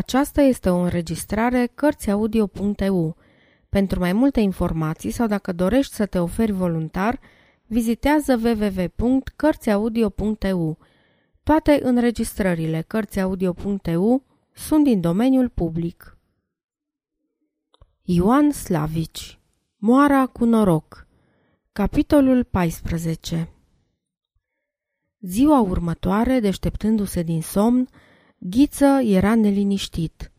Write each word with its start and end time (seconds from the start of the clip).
Aceasta 0.00 0.40
este 0.40 0.70
o 0.70 0.76
înregistrare 0.76 1.70
Cărțiaudio.eu. 1.74 3.16
Pentru 3.68 3.98
mai 3.98 4.12
multe 4.12 4.40
informații 4.40 5.10
sau 5.10 5.26
dacă 5.26 5.52
dorești 5.52 5.94
să 5.94 6.06
te 6.06 6.18
oferi 6.18 6.52
voluntar, 6.52 7.20
vizitează 7.66 8.40
www.cărțiaudio.eu. 8.44 10.78
Toate 11.42 11.80
înregistrările 11.82 12.84
Cărțiaudio.eu 12.86 14.22
sunt 14.52 14.84
din 14.84 15.00
domeniul 15.00 15.48
public. 15.48 16.18
Ioan 18.02 18.50
Slavici 18.50 19.38
Moara 19.76 20.26
cu 20.26 20.44
noroc 20.44 21.06
Capitolul 21.72 22.44
14 22.44 23.48
Ziua 25.20 25.60
următoare, 25.60 26.40
deșteptându-se 26.40 27.22
din 27.22 27.42
somn, 27.42 27.88
Ghiță 28.42 29.00
era 29.04 29.34
neliniștit. 29.34 30.32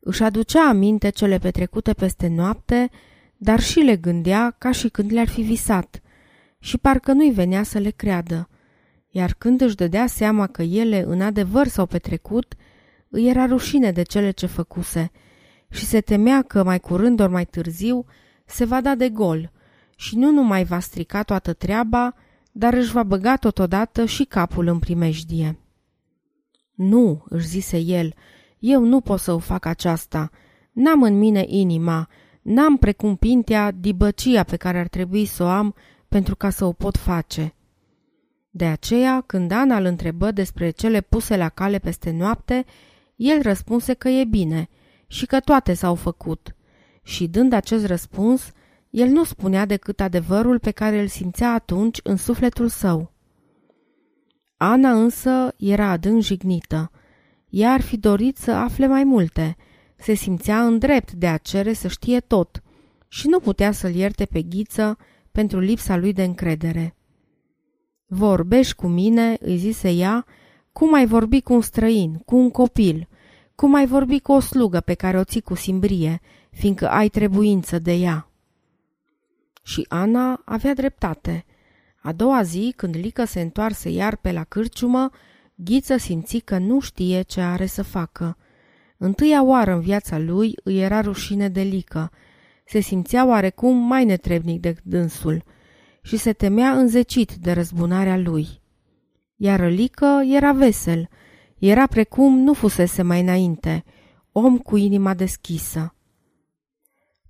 Își 0.00 0.22
aducea 0.22 0.68
aminte 0.68 1.10
cele 1.10 1.38
petrecute 1.38 1.92
peste 1.92 2.28
noapte, 2.28 2.90
dar 3.36 3.60
și 3.60 3.78
le 3.78 3.96
gândea 3.96 4.54
ca 4.58 4.72
și 4.72 4.88
când 4.88 5.12
le-ar 5.12 5.28
fi 5.28 5.40
visat 5.40 6.02
și 6.58 6.78
parcă 6.78 7.12
nu-i 7.12 7.30
venea 7.30 7.62
să 7.62 7.78
le 7.78 7.90
creadă. 7.90 8.48
Iar 9.10 9.34
când 9.38 9.60
își 9.60 9.74
dădea 9.74 10.06
seama 10.06 10.46
că 10.46 10.62
ele 10.62 11.04
în 11.06 11.20
adevăr 11.20 11.66
s-au 11.66 11.86
petrecut, 11.86 12.54
îi 13.08 13.28
era 13.28 13.46
rușine 13.46 13.92
de 13.92 14.02
cele 14.02 14.30
ce 14.30 14.46
făcuse 14.46 15.10
și 15.70 15.84
se 15.84 16.00
temea 16.00 16.42
că 16.42 16.62
mai 16.62 16.80
curând 16.80 17.20
ori 17.20 17.32
mai 17.32 17.46
târziu 17.46 18.04
se 18.44 18.64
va 18.64 18.80
da 18.80 18.94
de 18.94 19.08
gol 19.08 19.52
și 19.96 20.16
nu 20.16 20.30
numai 20.30 20.64
va 20.64 20.78
strica 20.78 21.22
toată 21.22 21.52
treaba, 21.52 22.14
dar 22.52 22.74
își 22.74 22.92
va 22.92 23.02
băga 23.02 23.36
totodată 23.36 24.04
și 24.04 24.24
capul 24.24 24.66
în 24.66 24.78
primejdie. 24.78 25.56
Nu, 26.74 27.24
își 27.28 27.46
zise 27.46 27.78
el, 27.78 28.14
eu 28.58 28.84
nu 28.84 29.00
pot 29.00 29.18
să 29.18 29.32
o 29.32 29.38
fac 29.38 29.64
aceasta. 29.64 30.30
N-am 30.72 31.02
în 31.02 31.18
mine 31.18 31.44
inima, 31.46 32.08
n-am 32.42 32.76
precum 32.76 33.16
pintea 33.16 33.70
dibăcia 33.70 34.42
pe 34.42 34.56
care 34.56 34.78
ar 34.78 34.88
trebui 34.88 35.24
să 35.24 35.42
o 35.42 35.46
am 35.46 35.74
pentru 36.08 36.36
ca 36.36 36.50
să 36.50 36.64
o 36.64 36.72
pot 36.72 36.96
face. 36.96 37.54
De 38.50 38.64
aceea, 38.64 39.20
când 39.20 39.50
Ana 39.50 39.76
îl 39.76 39.84
întrebă 39.84 40.30
despre 40.30 40.70
cele 40.70 41.00
puse 41.00 41.36
la 41.36 41.48
cale 41.48 41.78
peste 41.78 42.10
noapte, 42.10 42.64
el 43.16 43.42
răspunse 43.42 43.94
că 43.94 44.08
e 44.08 44.24
bine 44.24 44.68
și 45.06 45.26
că 45.26 45.40
toate 45.40 45.74
s-au 45.74 45.94
făcut. 45.94 46.56
Și 47.02 47.28
dând 47.28 47.52
acest 47.52 47.86
răspuns, 47.86 48.52
el 48.90 49.08
nu 49.08 49.24
spunea 49.24 49.66
decât 49.66 50.00
adevărul 50.00 50.58
pe 50.58 50.70
care 50.70 51.00
îl 51.00 51.06
simțea 51.06 51.52
atunci 51.52 52.00
în 52.02 52.16
sufletul 52.16 52.68
său. 52.68 53.11
Ana 54.64 54.92
însă 54.92 55.54
era 55.58 55.90
adânc 55.90 56.22
jignită. 56.22 56.90
Ea 57.48 57.72
ar 57.72 57.80
fi 57.80 57.96
dorit 57.96 58.36
să 58.36 58.50
afle 58.50 58.86
mai 58.86 59.04
multe. 59.04 59.56
Se 59.96 60.14
simțea 60.14 60.66
în 60.66 60.78
drept 60.78 61.12
de 61.12 61.26
a 61.26 61.36
cere 61.36 61.72
să 61.72 61.88
știe 61.88 62.20
tot 62.20 62.62
și 63.08 63.28
nu 63.28 63.40
putea 63.40 63.72
să-l 63.72 63.94
ierte 63.94 64.24
pe 64.24 64.42
ghiță 64.42 64.98
pentru 65.32 65.58
lipsa 65.58 65.96
lui 65.96 66.12
de 66.12 66.22
încredere. 66.22 66.96
Vorbești 68.06 68.74
cu 68.74 68.86
mine, 68.86 69.36
îi 69.40 69.56
zise 69.56 69.90
ea, 69.90 70.26
cum 70.72 70.94
ai 70.94 71.06
vorbi 71.06 71.40
cu 71.40 71.52
un 71.52 71.60
străin, 71.60 72.14
cu 72.14 72.36
un 72.36 72.50
copil, 72.50 73.08
cum 73.54 73.74
ai 73.74 73.86
vorbi 73.86 74.20
cu 74.20 74.32
o 74.32 74.40
slugă 74.40 74.80
pe 74.80 74.94
care 74.94 75.18
o 75.18 75.24
ții 75.24 75.40
cu 75.40 75.54
simbrie, 75.54 76.20
fiindcă 76.50 76.90
ai 76.90 77.08
trebuință 77.08 77.78
de 77.78 77.92
ea. 77.92 78.30
Și 79.62 79.86
Ana 79.88 80.42
avea 80.44 80.74
dreptate. 80.74 81.44
A 82.02 82.12
doua 82.12 82.42
zi, 82.42 82.72
când 82.76 82.94
Lică 82.96 83.24
se 83.24 83.40
întoarse 83.40 83.88
iar 83.88 84.16
pe 84.16 84.32
la 84.32 84.44
cârciumă, 84.44 85.10
Ghiță 85.54 85.96
simți 85.96 86.38
că 86.38 86.58
nu 86.58 86.80
știe 86.80 87.22
ce 87.22 87.40
are 87.40 87.66
să 87.66 87.82
facă. 87.82 88.36
Întâia 88.96 89.42
oară 89.42 89.72
în 89.72 89.80
viața 89.80 90.18
lui 90.18 90.54
îi 90.64 90.80
era 90.80 91.00
rușine 91.00 91.48
de 91.48 91.60
Lică. 91.60 92.10
Se 92.64 92.80
simțea 92.80 93.26
oarecum 93.26 93.76
mai 93.76 94.04
netrebnic 94.04 94.60
decât 94.60 94.84
dânsul 94.84 95.44
și 96.02 96.16
se 96.16 96.32
temea 96.32 96.70
înzecit 96.70 97.34
de 97.34 97.52
răzbunarea 97.52 98.16
lui. 98.16 98.48
Iar 99.36 99.70
Lică 99.70 100.22
era 100.24 100.52
vesel, 100.52 101.08
era 101.58 101.86
precum 101.86 102.38
nu 102.38 102.52
fusese 102.52 103.02
mai 103.02 103.20
înainte, 103.20 103.84
om 104.32 104.58
cu 104.58 104.76
inima 104.76 105.14
deschisă. 105.14 105.94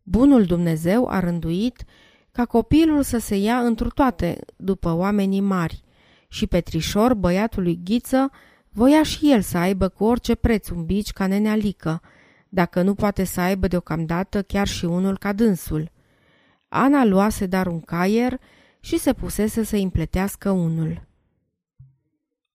Bunul 0.02 0.44
Dumnezeu 0.44 1.06
a 1.08 1.20
rânduit 1.20 1.84
ca 2.32 2.44
copilul 2.44 3.02
să 3.02 3.18
se 3.18 3.36
ia 3.36 3.58
întru 3.58 3.88
toate 3.88 4.38
după 4.56 4.92
oamenii 4.92 5.40
mari 5.40 5.82
și 6.28 6.46
Petrișor, 6.46 7.14
băiatul 7.14 7.62
lui 7.62 7.80
Ghiță, 7.84 8.30
voia 8.70 9.02
și 9.02 9.30
el 9.30 9.40
să 9.40 9.58
aibă 9.58 9.88
cu 9.88 10.04
orice 10.04 10.34
preț 10.34 10.68
un 10.68 10.84
bici 10.84 11.10
ca 11.10 11.26
nenealică, 11.26 12.00
dacă 12.48 12.82
nu 12.82 12.94
poate 12.94 13.24
să 13.24 13.40
aibă 13.40 13.68
deocamdată 13.68 14.42
chiar 14.42 14.66
și 14.66 14.84
unul 14.84 15.18
ca 15.18 15.32
dânsul. 15.32 15.90
Ana 16.68 17.04
luase 17.04 17.46
dar 17.46 17.66
un 17.66 17.80
caier 17.80 18.40
și 18.80 18.98
se 18.98 19.12
pusese 19.12 19.64
să 19.64 19.76
împletească 19.76 20.50
unul. 20.50 21.06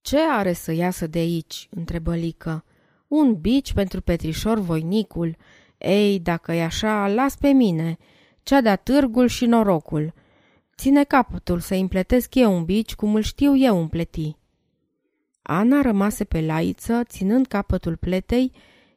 Ce 0.02 0.18
are 0.20 0.54
să 0.54 0.72
iasă 0.72 1.08
de 1.08 1.20
aici?" 1.20 1.68
întrebă 1.72 2.16
Lică. 2.16 2.64
Un 3.08 3.34
bici 3.34 3.74
pentru 3.74 4.02
Petrișor 4.02 4.60
voinicul. 4.60 5.36
Ei, 5.78 6.20
dacă 6.20 6.54
e 6.54 6.64
așa, 6.64 7.08
las 7.08 7.36
pe 7.36 7.48
mine. 7.48 7.98
Cea 8.48 8.62
de-a 8.62 8.76
târgul 8.76 9.28
și 9.28 9.46
norocul. 9.46 10.14
Ține 10.78 11.04
capătul 11.04 11.60
să 11.60 11.76
împletesc 11.76 12.36
eu 12.36 12.56
un 12.56 12.66
bici 12.66 12.96
cum 12.96 13.16
îl 13.16 13.22
știu 13.22 13.58
eu 13.58 13.80
împleti." 13.80 14.36
Ana 15.42 15.82
rămase 15.82 16.24
pe 16.24 16.42
laiță, 16.42 17.04
ținând 17.04 17.48
capătul 17.48 17.96
pletei, 17.96 18.52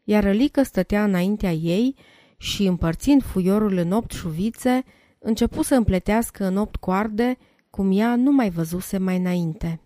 iar 0.04 0.24
Lică 0.24 0.62
stătea 0.62 1.04
înaintea 1.04 1.52
ei 1.52 1.94
și, 2.36 2.66
împărțind 2.66 3.22
fuiorul 3.22 3.76
în 3.76 3.92
opt 3.92 4.12
șuvițe, 4.12 4.84
începu 5.18 5.62
să 5.62 5.74
împletească 5.74 6.44
în 6.44 6.56
opt 6.56 6.76
coarde, 6.76 7.38
cum 7.70 7.98
ea 7.98 8.16
nu 8.16 8.32
mai 8.32 8.50
văzuse 8.50 8.98
mai 8.98 9.16
înainte. 9.16 9.80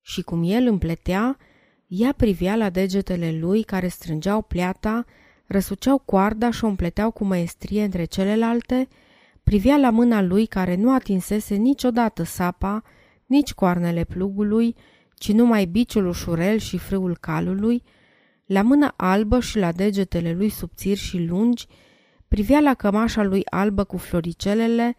Și 0.00 0.22
cum 0.22 0.42
el 0.44 0.66
împletea, 0.66 1.36
ea 1.86 2.12
privea 2.12 2.56
la 2.56 2.70
degetele 2.70 3.38
lui 3.38 3.62
care 3.62 3.88
strângeau 3.88 4.42
pleata, 4.42 5.04
răsuceau 5.46 5.98
coarda 5.98 6.50
și 6.50 6.64
o 6.64 6.68
împleteau 6.68 7.10
cu 7.10 7.24
maestrie 7.24 7.84
între 7.84 8.04
celelalte, 8.04 8.88
privea 9.42 9.76
la 9.76 9.90
mâna 9.90 10.22
lui 10.22 10.46
care 10.46 10.74
nu 10.74 10.94
atinsese 10.94 11.54
niciodată 11.54 12.22
sapa, 12.22 12.82
nici 13.26 13.54
coarnele 13.54 14.04
plugului, 14.04 14.74
ci 15.14 15.32
numai 15.32 15.64
biciul 15.64 16.06
ușurel 16.06 16.58
și 16.58 16.78
frâul 16.78 17.16
calului, 17.20 17.82
la 18.46 18.62
mâna 18.62 18.94
albă 18.96 19.40
și 19.40 19.58
la 19.58 19.72
degetele 19.72 20.32
lui 20.32 20.48
subțiri 20.48 21.00
și 21.00 21.18
lungi, 21.18 21.66
privea 22.28 22.60
la 22.60 22.74
cămașa 22.74 23.22
lui 23.22 23.42
albă 23.44 23.84
cu 23.84 23.96
floricelele, 23.96 24.96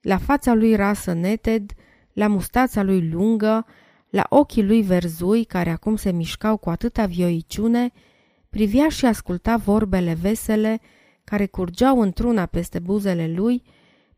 la 0.00 0.18
fața 0.18 0.54
lui 0.54 0.76
rasă 0.76 1.12
neted, 1.12 1.72
la 2.12 2.26
mustața 2.26 2.82
lui 2.82 3.08
lungă, 3.08 3.66
la 4.10 4.26
ochii 4.28 4.64
lui 4.64 4.82
verzui 4.82 5.44
care 5.44 5.70
acum 5.70 5.96
se 5.96 6.12
mișcau 6.12 6.56
cu 6.56 6.70
atâta 6.70 7.06
vioiciune, 7.06 7.92
privea 8.50 8.88
și 8.88 9.04
asculta 9.06 9.56
vorbele 9.56 10.16
vesele 10.20 10.80
care 11.24 11.46
curgeau 11.46 12.00
într-una 12.00 12.46
peste 12.46 12.78
buzele 12.78 13.32
lui, 13.36 13.62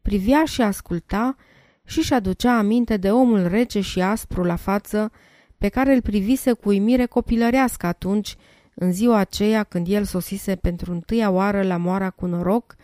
privea 0.03 0.45
și 0.45 0.63
asculta 0.63 1.37
și-și 1.85 2.13
aducea 2.13 2.59
aminte 2.59 2.97
de 2.97 3.11
omul 3.11 3.49
rece 3.49 3.81
și 3.81 4.01
aspru 4.01 4.43
la 4.45 4.57
față 4.57 5.13
pe 5.59 5.69
care 5.69 5.95
îl 5.95 6.01
privise 6.01 6.53
cu 6.53 6.69
uimire 6.69 7.07
copilărească 7.07 7.87
atunci, 7.87 8.37
în 8.75 8.93
ziua 8.93 9.17
aceea 9.17 9.63
când 9.63 9.87
el 9.89 10.05
sosise 10.05 10.57
pentru 10.57 10.93
întâia 10.93 11.31
oară 11.31 11.63
la 11.63 11.77
moara 11.77 12.11
cu 12.11 12.27
noroc, 12.27 12.77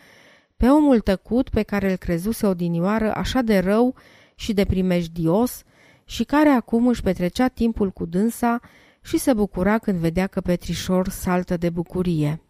pe 0.57 0.67
omul 0.67 0.99
tăcut 0.99 1.49
pe 1.49 1.63
care 1.63 1.89
îl 1.89 1.95
crezuse 1.95 2.47
odinioară 2.47 3.15
așa 3.15 3.41
de 3.41 3.59
rău 3.59 3.95
și 4.35 4.53
de 4.53 4.65
primejdios 4.65 5.63
și 6.05 6.23
care 6.23 6.49
acum 6.49 6.87
își 6.87 7.01
petrecea 7.01 7.47
timpul 7.47 7.91
cu 7.91 8.05
dânsa 8.05 8.59
și 9.07 9.17
se 9.17 9.33
bucura 9.33 9.77
când 9.77 9.99
vedea 9.99 10.27
că 10.27 10.41
Petrișor 10.41 11.09
saltă 11.09 11.57
de 11.57 11.69
bucurie. 11.69 12.41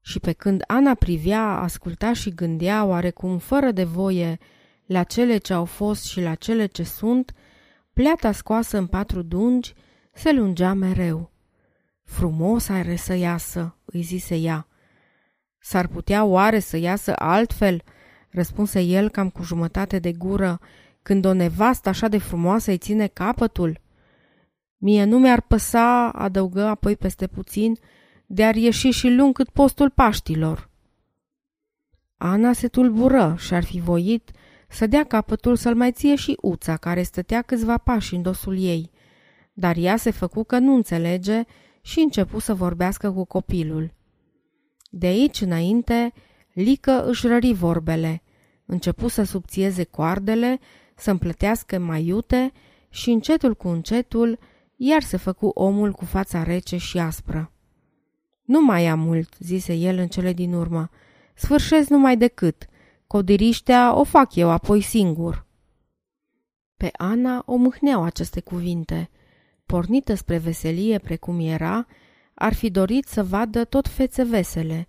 Și 0.00 0.20
pe 0.20 0.32
când 0.32 0.62
Ana 0.66 0.94
privea, 0.94 1.42
asculta 1.42 2.12
și 2.12 2.30
gândea 2.30 2.84
oarecum 2.84 3.38
fără 3.38 3.70
de 3.70 3.84
voie 3.84 4.38
la 4.86 5.02
cele 5.02 5.36
ce 5.36 5.52
au 5.52 5.64
fost 5.64 6.04
și 6.04 6.20
la 6.20 6.34
cele 6.34 6.66
ce 6.66 6.82
sunt, 6.82 7.34
pleata 7.92 8.32
scoasă 8.32 8.78
în 8.78 8.86
patru 8.86 9.22
dungi 9.22 9.74
se 10.12 10.32
lungea 10.32 10.72
mereu. 10.72 11.30
Frumos 12.04 12.68
are 12.68 12.96
să 12.96 13.14
iasă, 13.14 13.76
îi 13.84 14.02
zise 14.02 14.36
ea. 14.36 14.66
S-ar 15.58 15.86
putea 15.86 16.24
oare 16.24 16.58
să 16.58 16.76
iasă 16.76 17.12
altfel? 17.16 17.82
răspunse 18.30 18.80
el 18.80 19.08
cam 19.08 19.30
cu 19.30 19.42
jumătate 19.42 19.98
de 19.98 20.12
gură, 20.12 20.60
când 21.02 21.24
o 21.24 21.32
nevastă 21.32 21.88
așa 21.88 22.08
de 22.08 22.18
frumoasă 22.18 22.70
îi 22.70 22.78
ține 22.78 23.06
capătul. 23.06 23.81
Mie 24.84 25.04
nu 25.04 25.18
mi-ar 25.18 25.40
păsa, 25.40 26.08
adăugă 26.08 26.62
apoi 26.62 26.96
peste 26.96 27.26
puțin, 27.26 27.78
de-ar 28.26 28.54
ieși 28.54 28.90
și 28.90 29.08
lung 29.08 29.34
cât 29.34 29.48
postul 29.48 29.90
Paștilor. 29.90 30.70
Ana 32.16 32.52
se 32.52 32.68
tulbură 32.68 33.34
și 33.38 33.54
ar 33.54 33.64
fi 33.64 33.80
voit 33.80 34.30
să 34.68 34.86
dea 34.86 35.04
capătul 35.04 35.56
să-l 35.56 35.74
mai 35.74 35.92
ție 35.92 36.14
și 36.14 36.36
uța 36.40 36.76
care 36.76 37.02
stătea 37.02 37.42
câțiva 37.42 37.78
pași 37.78 38.14
în 38.14 38.22
dosul 38.22 38.58
ei, 38.58 38.90
dar 39.52 39.76
ea 39.76 39.96
se 39.96 40.10
făcu 40.10 40.44
că 40.44 40.58
nu 40.58 40.74
înțelege 40.74 41.44
și 41.80 42.00
începu 42.00 42.38
să 42.38 42.54
vorbească 42.54 43.12
cu 43.12 43.24
copilul. 43.24 43.94
De 44.90 45.06
aici 45.06 45.40
înainte, 45.40 46.12
Lică 46.52 47.04
își 47.06 47.26
rări 47.26 47.52
vorbele, 47.52 48.22
începu 48.66 49.08
să 49.08 49.22
subțieze 49.22 49.84
coardele, 49.84 50.58
să 50.94 51.10
împlătească 51.10 51.78
mai 51.78 52.04
iute 52.04 52.52
și 52.88 53.10
încetul 53.10 53.54
cu 53.54 53.68
încetul, 53.68 54.38
iar 54.84 55.02
se 55.02 55.16
făcu 55.16 55.46
omul 55.46 55.92
cu 55.92 56.04
fața 56.04 56.42
rece 56.42 56.76
și 56.76 56.98
aspră. 56.98 57.52
Nu 58.44 58.60
mai 58.60 58.86
am 58.86 59.00
mult, 59.00 59.34
zise 59.38 59.74
el 59.74 59.98
în 59.98 60.08
cele 60.08 60.32
din 60.32 60.52
urmă. 60.52 60.90
Sfârșesc 61.34 61.88
numai 61.88 62.16
decât. 62.16 62.66
Codiriștea 63.06 63.94
o 63.98 64.04
fac 64.04 64.34
eu 64.34 64.50
apoi 64.50 64.80
singur. 64.80 65.46
Pe 66.76 66.90
Ana 66.92 67.42
o 67.46 67.56
mâhneau 67.56 68.02
aceste 68.02 68.40
cuvinte. 68.40 69.10
Pornită 69.66 70.14
spre 70.14 70.38
veselie 70.38 70.98
precum 70.98 71.40
era, 71.40 71.86
ar 72.34 72.52
fi 72.52 72.70
dorit 72.70 73.06
să 73.06 73.24
vadă 73.24 73.64
tot 73.64 73.88
fețe 73.88 74.22
vesele 74.22 74.88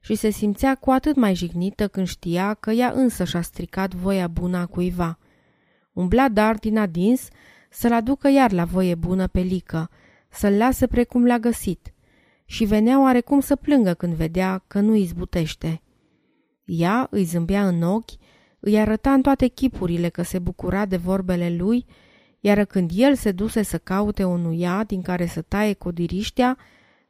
și 0.00 0.14
se 0.14 0.30
simțea 0.30 0.74
cu 0.74 0.90
atât 0.90 1.16
mai 1.16 1.34
jignită 1.34 1.88
când 1.88 2.06
știa 2.06 2.54
că 2.54 2.70
ea 2.70 2.92
însă 2.94 3.24
și-a 3.24 3.42
stricat 3.42 3.94
voia 3.94 4.28
bună 4.28 4.56
a 4.58 4.66
cuiva. 4.66 5.18
Umbla 5.92 6.28
dar 6.28 6.56
din 6.56 6.78
adins 6.78 7.28
să-l 7.70 7.92
aducă 7.92 8.28
iar 8.28 8.52
la 8.52 8.64
voie 8.64 8.94
bună 8.94 9.26
pe 9.26 9.40
lică, 9.40 9.90
să-l 10.28 10.52
lase 10.52 10.86
precum 10.86 11.26
l-a 11.26 11.38
găsit 11.38 11.94
și 12.44 12.64
venea 12.64 13.00
oarecum 13.00 13.40
să 13.40 13.56
plângă 13.56 13.94
când 13.94 14.14
vedea 14.14 14.64
că 14.66 14.80
nu 14.80 14.94
izbutește. 14.94 15.82
Ea 16.64 17.06
îi 17.10 17.24
zâmbea 17.24 17.68
în 17.68 17.82
ochi, 17.82 18.10
îi 18.60 18.78
arăta 18.78 19.12
în 19.12 19.22
toate 19.22 19.46
chipurile 19.46 20.08
că 20.08 20.22
se 20.22 20.38
bucura 20.38 20.86
de 20.86 20.96
vorbele 20.96 21.56
lui, 21.58 21.86
iar 22.40 22.64
când 22.64 22.90
el 22.94 23.14
se 23.14 23.32
duse 23.32 23.62
să 23.62 23.78
caute 23.78 24.24
o 24.24 24.36
nuia 24.36 24.84
din 24.84 25.02
care 25.02 25.26
să 25.26 25.42
taie 25.42 25.72
codiriștea, 25.72 26.56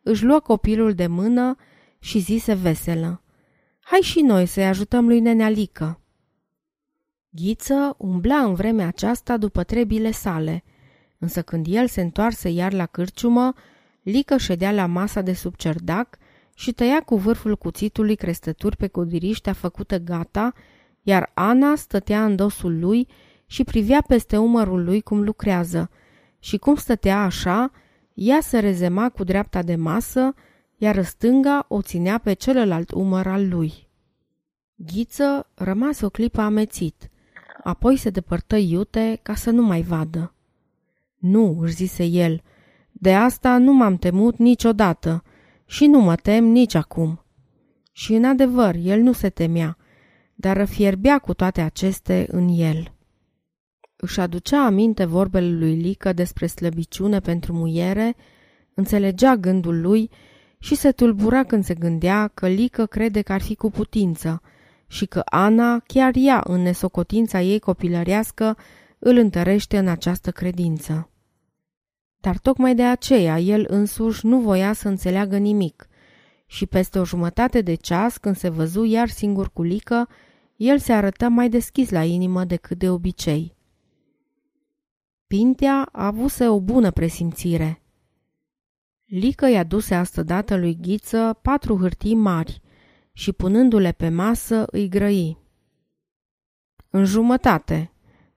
își 0.02 0.24
luă 0.24 0.40
copilul 0.40 0.94
de 0.94 1.06
mână 1.06 1.56
și 1.98 2.18
zise 2.18 2.54
veselă. 2.54 3.22
Hai 3.80 4.00
și 4.00 4.20
noi 4.20 4.46
să-i 4.46 4.66
ajutăm 4.66 5.06
lui 5.06 5.20
Nenealică. 5.20 5.99
Ghiță 7.30 7.94
umbla 7.98 8.36
în 8.36 8.54
vremea 8.54 8.86
aceasta 8.86 9.36
după 9.36 9.62
trebile 9.62 10.10
sale, 10.10 10.64
însă 11.18 11.42
când 11.42 11.66
el 11.68 11.86
se 11.86 12.00
întoarse 12.00 12.48
iar 12.48 12.72
la 12.72 12.86
cârciumă, 12.86 13.54
Lică 14.02 14.36
ședea 14.36 14.72
la 14.72 14.86
masa 14.86 15.20
de 15.20 15.32
sub 15.32 15.54
cerdac 15.54 16.18
și 16.54 16.72
tăia 16.72 17.00
cu 17.00 17.16
vârful 17.16 17.56
cuțitului 17.56 18.16
crestături 18.16 18.76
pe 18.76 18.86
codiriștea 18.86 19.52
făcută 19.52 19.98
gata, 19.98 20.52
iar 21.02 21.30
Ana 21.34 21.76
stătea 21.76 22.24
în 22.24 22.36
dosul 22.36 22.78
lui 22.78 23.08
și 23.46 23.64
privea 23.64 24.02
peste 24.06 24.36
umărul 24.36 24.84
lui 24.84 25.00
cum 25.00 25.22
lucrează. 25.22 25.90
Și 26.38 26.56
cum 26.58 26.74
stătea 26.74 27.22
așa, 27.22 27.70
ea 28.14 28.40
se 28.40 28.58
rezema 28.58 29.08
cu 29.08 29.24
dreapta 29.24 29.62
de 29.62 29.76
masă, 29.76 30.34
iar 30.76 31.04
stânga 31.04 31.64
o 31.68 31.82
ținea 31.82 32.18
pe 32.18 32.32
celălalt 32.32 32.90
umăr 32.90 33.26
al 33.26 33.48
lui. 33.48 33.88
Ghiță 34.74 35.46
rămase 35.54 36.04
o 36.04 36.08
clipă 36.08 36.40
amețit, 36.40 37.09
apoi 37.62 37.96
se 37.96 38.10
depărtă 38.10 38.56
iute 38.56 39.18
ca 39.22 39.34
să 39.34 39.50
nu 39.50 39.62
mai 39.62 39.82
vadă. 39.82 40.34
Nu, 41.16 41.58
își 41.60 41.74
zise 41.74 42.04
el, 42.04 42.42
de 42.92 43.14
asta 43.14 43.58
nu 43.58 43.72
m-am 43.72 43.96
temut 43.96 44.36
niciodată 44.36 45.22
și 45.66 45.86
nu 45.86 45.98
mă 45.98 46.14
tem 46.14 46.44
nici 46.44 46.74
acum. 46.74 47.24
Și 47.92 48.14
în 48.14 48.24
adevăr, 48.24 48.74
el 48.82 49.00
nu 49.00 49.12
se 49.12 49.28
temea, 49.28 49.76
dar 50.34 50.56
răfierbea 50.56 51.18
cu 51.18 51.34
toate 51.34 51.60
aceste 51.60 52.26
în 52.30 52.48
el. 52.48 52.94
Își 53.96 54.20
aducea 54.20 54.64
aminte 54.64 55.04
vorbele 55.04 55.58
lui 55.58 55.74
Lică 55.74 56.12
despre 56.12 56.46
slăbiciune 56.46 57.20
pentru 57.20 57.52
muiere, 57.52 58.16
înțelegea 58.74 59.36
gândul 59.36 59.80
lui 59.80 60.10
și 60.58 60.74
se 60.74 60.90
tulbura 60.90 61.44
când 61.44 61.64
se 61.64 61.74
gândea 61.74 62.28
că 62.28 62.48
Lică 62.48 62.86
crede 62.86 63.22
că 63.22 63.32
ar 63.32 63.40
fi 63.40 63.54
cu 63.54 63.70
putință 63.70 64.42
și 64.90 65.06
că 65.06 65.22
Ana, 65.24 65.78
chiar 65.78 66.12
ea 66.16 66.42
în 66.44 66.60
nesocotința 66.60 67.40
ei 67.40 67.58
copilărească, 67.58 68.56
îl 68.98 69.16
întărește 69.16 69.78
în 69.78 69.88
această 69.88 70.30
credință. 70.30 71.10
Dar 72.20 72.38
tocmai 72.38 72.74
de 72.74 72.84
aceea 72.84 73.38
el 73.38 73.64
însuși 73.68 74.26
nu 74.26 74.40
voia 74.40 74.72
să 74.72 74.88
înțeleagă 74.88 75.36
nimic 75.36 75.88
și 76.46 76.66
peste 76.66 76.98
o 76.98 77.04
jumătate 77.04 77.60
de 77.60 77.74
ceas, 77.74 78.16
când 78.16 78.36
se 78.36 78.48
văzu 78.48 78.84
iar 78.84 79.08
singur 79.08 79.50
cu 79.52 79.62
Lică, 79.62 80.08
el 80.56 80.78
se 80.78 80.92
arătă 80.92 81.28
mai 81.28 81.48
deschis 81.48 81.90
la 81.90 82.04
inimă 82.04 82.44
decât 82.44 82.78
de 82.78 82.90
obicei. 82.90 83.56
Pintea 85.26 85.88
a 85.92 86.06
avuse 86.06 86.48
o 86.48 86.60
bună 86.60 86.90
presimțire. 86.90 87.82
Lică 89.04 89.46
i-a 89.46 89.64
duse 89.64 89.94
astădată 89.94 90.56
lui 90.56 90.78
Ghiță 90.80 91.38
patru 91.42 91.76
hârtii 91.76 92.14
mari 92.14 92.60
și 93.20 93.32
punându-le 93.32 93.92
pe 93.92 94.08
masă 94.08 94.64
îi 94.70 94.88
grăi. 94.88 95.38
În 96.90 97.04
jumătate, 97.04 97.92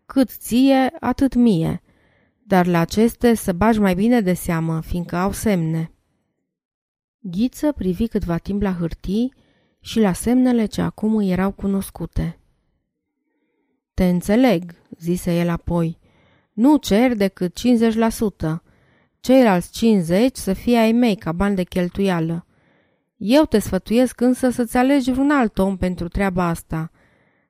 cât 0.06 0.30
ție, 0.30 0.94
atât 1.00 1.34
mie, 1.36 1.82
dar 2.42 2.66
la 2.66 2.80
aceste 2.80 3.34
să 3.34 3.54
bagi 3.54 3.80
mai 3.80 3.96
bine 3.96 4.22
de 4.22 4.34
seamă, 4.34 4.82
fiindcă 4.82 5.16
au 5.16 5.32
semne. 5.32 5.92
Ghiță 7.20 7.72
privi 7.72 8.08
câtva 8.08 8.38
timp 8.38 8.62
la 8.62 8.74
hârtii 8.74 9.34
și 9.80 10.00
la 10.00 10.14
semnele 10.14 10.66
ce 10.66 10.82
acum 10.82 11.16
îi 11.16 11.32
erau 11.32 11.52
cunoscute. 11.52 12.40
Te 13.94 14.10
înțeleg, 14.10 14.76
zise 15.00 15.40
el 15.40 15.50
apoi. 15.50 16.00
Nu 16.54 16.78
cer 16.78 17.16
decât 17.16 17.58
50%. 17.60 18.62
Ceilalți 19.20 19.72
50 19.72 20.36
să 20.36 20.54
fie 20.54 20.78
ai 20.78 20.92
mei 20.92 21.16
ca 21.16 21.32
bani 21.32 21.56
de 21.56 21.64
cheltuială. 21.64 22.46
Eu 23.26 23.46
te 23.46 23.60
sfătuiesc 23.60 24.22
însă 24.22 24.50
să-ți 24.50 24.78
alegi 24.78 25.10
un 25.10 25.30
alt 25.32 25.58
om 25.58 25.78
pentru 25.78 26.08
treaba 26.08 26.44
asta. 26.44 26.92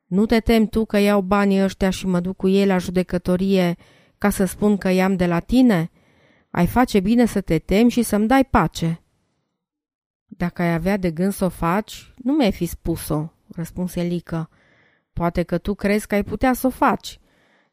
Nu 0.05 0.25
te 0.25 0.39
temi 0.39 0.67
tu 0.67 0.85
că 0.85 0.97
iau 0.97 1.21
banii 1.21 1.63
ăștia 1.63 1.89
și 1.89 2.07
mă 2.07 2.19
duc 2.19 2.35
cu 2.35 2.47
ei 2.47 2.65
la 2.65 2.77
judecătorie 2.77 3.75
ca 4.17 4.29
să 4.29 4.45
spun 4.45 4.77
că 4.77 4.89
i-am 4.89 5.15
de 5.15 5.25
la 5.25 5.39
tine? 5.39 5.91
Ai 6.49 6.67
face 6.67 6.99
bine 6.99 7.25
să 7.25 7.41
te 7.41 7.57
temi 7.57 7.89
și 7.89 8.01
să-mi 8.01 8.27
dai 8.27 8.45
pace. 8.45 9.01
Dacă 10.25 10.61
ai 10.61 10.73
avea 10.73 10.97
de 10.97 11.11
gând 11.11 11.33
să 11.33 11.45
o 11.45 11.49
faci, 11.49 12.13
nu 12.17 12.33
mi-ai 12.33 12.51
fi 12.51 12.65
spus-o, 12.65 13.29
răspunse 13.55 14.01
Lică. 14.01 14.49
Poate 15.13 15.43
că 15.43 15.57
tu 15.57 15.73
crezi 15.73 16.07
că 16.07 16.15
ai 16.15 16.23
putea 16.23 16.53
să 16.53 16.67
o 16.67 16.69
faci. 16.69 17.19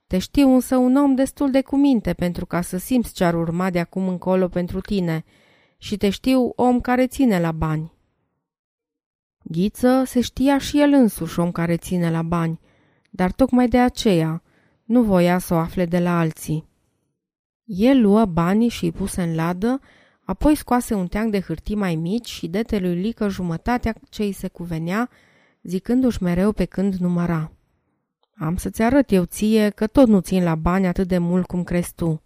Te 0.06 0.18
știu 0.18 0.54
însă 0.54 0.76
un 0.76 0.96
om 0.96 1.14
destul 1.14 1.50
de 1.50 1.62
cuminte 1.62 2.12
pentru 2.12 2.46
ca 2.46 2.60
să 2.60 2.78
simți 2.78 3.14
ce 3.14 3.24
ar 3.24 3.34
urma 3.34 3.70
de 3.70 3.78
acum 3.78 4.08
încolo 4.08 4.48
pentru 4.48 4.80
tine 4.80 5.24
și 5.82 5.96
te 5.96 6.10
știu 6.10 6.52
om 6.56 6.80
care 6.80 7.06
ține 7.06 7.40
la 7.40 7.52
bani. 7.52 7.92
Ghiță 9.42 10.02
se 10.06 10.20
știa 10.20 10.58
și 10.58 10.80
el 10.80 10.92
însuși 10.92 11.40
om 11.40 11.52
care 11.52 11.76
ține 11.76 12.10
la 12.10 12.22
bani, 12.22 12.60
dar 13.10 13.32
tocmai 13.32 13.68
de 13.68 13.78
aceea 13.78 14.42
nu 14.84 15.02
voia 15.02 15.38
să 15.38 15.54
o 15.54 15.56
afle 15.56 15.84
de 15.84 15.98
la 15.98 16.18
alții. 16.18 16.68
El 17.64 18.00
luă 18.00 18.24
banii 18.24 18.68
și 18.68 18.84
îi 18.84 18.92
puse 18.92 19.22
în 19.22 19.34
ladă, 19.34 19.80
apoi 20.24 20.54
scoase 20.54 20.94
un 20.94 21.06
teanc 21.06 21.30
de 21.30 21.40
hârtii 21.40 21.74
mai 21.74 21.94
mici 21.94 22.28
și 22.28 22.48
dete 22.48 22.78
lui 22.78 22.94
Lică 22.94 23.28
jumătatea 23.28 23.94
ce 24.08 24.22
îi 24.22 24.32
se 24.32 24.48
cuvenea, 24.48 25.10
zicându-și 25.62 26.22
mereu 26.22 26.52
pe 26.52 26.64
când 26.64 26.94
număra. 26.94 27.52
Am 28.34 28.56
să-ți 28.56 28.82
arăt 28.82 29.10
eu 29.10 29.24
ție 29.24 29.70
că 29.70 29.86
tot 29.86 30.08
nu 30.08 30.20
țin 30.20 30.42
la 30.42 30.54
bani 30.54 30.86
atât 30.86 31.08
de 31.08 31.18
mult 31.18 31.46
cum 31.46 31.64
crezi 31.64 31.94
tu. 31.94 32.22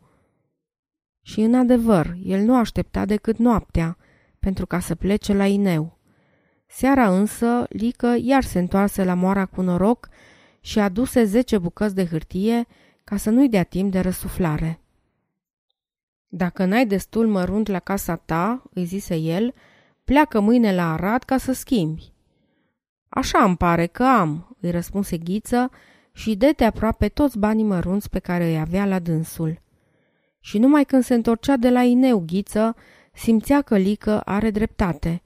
Și 1.26 1.40
în 1.40 1.54
adevăr, 1.54 2.16
el 2.22 2.40
nu 2.40 2.56
aștepta 2.56 3.04
decât 3.04 3.36
noaptea, 3.36 3.96
pentru 4.38 4.66
ca 4.66 4.78
să 4.78 4.94
plece 4.94 5.32
la 5.32 5.46
Ineu. 5.46 5.98
Seara 6.66 7.16
însă, 7.16 7.66
Lică 7.68 8.16
iar 8.20 8.42
se 8.42 8.58
întoarse 8.58 9.04
la 9.04 9.14
moara 9.14 9.46
cu 9.46 9.62
noroc 9.62 10.08
și 10.60 10.78
aduse 10.78 11.24
zece 11.24 11.58
bucăți 11.58 11.94
de 11.94 12.06
hârtie 12.06 12.66
ca 13.04 13.16
să 13.16 13.30
nu-i 13.30 13.48
dea 13.48 13.62
timp 13.62 13.92
de 13.92 14.00
răsuflare. 14.00 14.80
Dacă 16.28 16.64
n-ai 16.64 16.86
destul 16.86 17.26
mărunt 17.26 17.68
la 17.68 17.78
casa 17.78 18.16
ta, 18.16 18.62
îi 18.72 18.84
zise 18.84 19.16
el, 19.16 19.54
pleacă 20.04 20.40
mâine 20.40 20.74
la 20.74 20.92
Arad 20.92 21.22
ca 21.22 21.36
să 21.36 21.52
schimbi. 21.52 22.12
Așa 23.08 23.44
îmi 23.44 23.56
pare 23.56 23.86
că 23.86 24.04
am, 24.04 24.56
îi 24.60 24.70
răspunse 24.70 25.18
Ghiță 25.18 25.70
și 26.12 26.36
dete 26.36 26.64
aproape 26.64 27.08
toți 27.08 27.38
banii 27.38 27.64
mărunți 27.64 28.10
pe 28.10 28.18
care 28.18 28.46
îi 28.46 28.58
avea 28.58 28.86
la 28.86 28.98
dânsul. 28.98 29.62
Și 30.44 30.58
numai 30.58 30.84
când 30.84 31.04
se 31.04 31.14
întorcea 31.14 31.56
de 31.56 31.70
la 31.70 31.82
Ineu 31.82 32.24
Ghiță, 32.26 32.76
simțea 33.12 33.62
că 33.62 33.76
Lică 33.76 34.20
are 34.20 34.50
dreptate. 34.50 35.22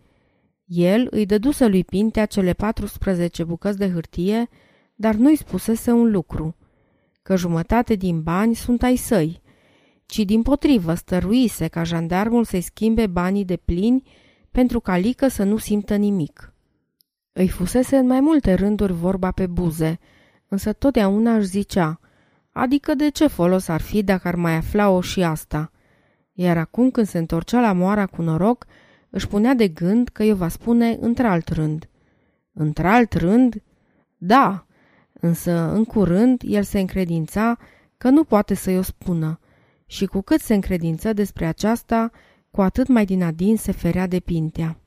El 0.65 1.07
îi 1.11 1.27
dăduse 1.27 1.67
lui 1.67 1.85
Pintea 1.85 2.27
cele 2.27 2.53
14 2.53 3.45
bucăți 3.45 3.79
de 3.79 3.91
hârtie 3.91 4.49
dar 4.95 5.15
nu-i 5.15 5.37
spusese 5.37 5.91
un 5.91 6.11
lucru, 6.11 6.57
că 7.23 7.37
jumătate 7.37 7.95
din 7.95 8.23
bani 8.23 8.55
sunt 8.55 8.83
ai 8.83 8.97
săi, 8.97 9.41
ci 10.07 10.19
din 10.19 10.43
potrivă 10.43 10.95
stăruise 10.95 11.69
ca 11.69 11.83
jandarmul 11.83 12.45
să-i 12.45 12.61
schimbe 12.61 13.07
banii 13.07 13.45
de 13.45 13.57
plini 13.57 14.03
pentru 14.51 14.81
ca 14.81 14.97
Lică 14.97 15.29
să 15.29 15.45
nu 15.45 15.57
simtă 15.57 15.97
nimic. 15.97 16.55
Îi 17.33 17.49
fusese 17.49 17.97
în 17.97 18.07
mai 18.07 18.21
multe 18.21 18.55
rânduri 18.55 18.93
vorba 18.93 19.31
pe 19.31 19.47
buze, 19.47 19.99
însă 20.49 20.73
totdeauna 20.73 21.37
își 21.37 21.47
zicea, 21.47 22.01
adică 22.59 22.95
de 22.95 23.09
ce 23.09 23.27
folos 23.27 23.69
ar 23.69 23.81
fi 23.81 24.03
dacă 24.03 24.29
ar 24.29 24.35
mai 24.35 24.55
afla-o 24.55 25.01
și 25.01 25.23
asta? 25.23 25.71
Iar 26.33 26.57
acum 26.57 26.91
când 26.91 27.07
se 27.07 27.19
întorcea 27.19 27.61
la 27.61 27.73
moara 27.73 28.07
cu 28.07 28.23
noroc, 28.23 28.67
își 29.11 29.29
punea 29.29 29.55
de 29.55 29.69
gând 29.69 30.09
că 30.09 30.23
eu 30.23 30.37
va 30.37 30.49
spune 30.49 30.97
într-alt 31.01 31.49
rând. 31.49 31.89
Într-alt 32.53 33.13
rând? 33.13 33.63
Da, 34.17 34.67
însă 35.13 35.73
în 35.73 35.85
curând 35.85 36.43
el 36.45 36.63
se 36.63 36.81
încredința 36.81 37.59
că 37.97 38.09
nu 38.09 38.25
poate 38.25 38.55
să-i 38.55 38.79
o 38.79 38.83
spună 38.83 39.41
și 39.87 40.07
cu 40.07 40.21
cât 40.21 40.41
se 40.41 40.55
încredință 40.55 41.13
despre 41.13 41.47
aceasta, 41.47 42.11
cu 42.51 42.61
atât 42.61 42.89
mai 42.89 43.05
din 43.05 43.23
adin 43.23 43.57
se 43.57 43.73
ferea 43.73 44.07
de 44.07 44.21
pintea. 44.21 44.81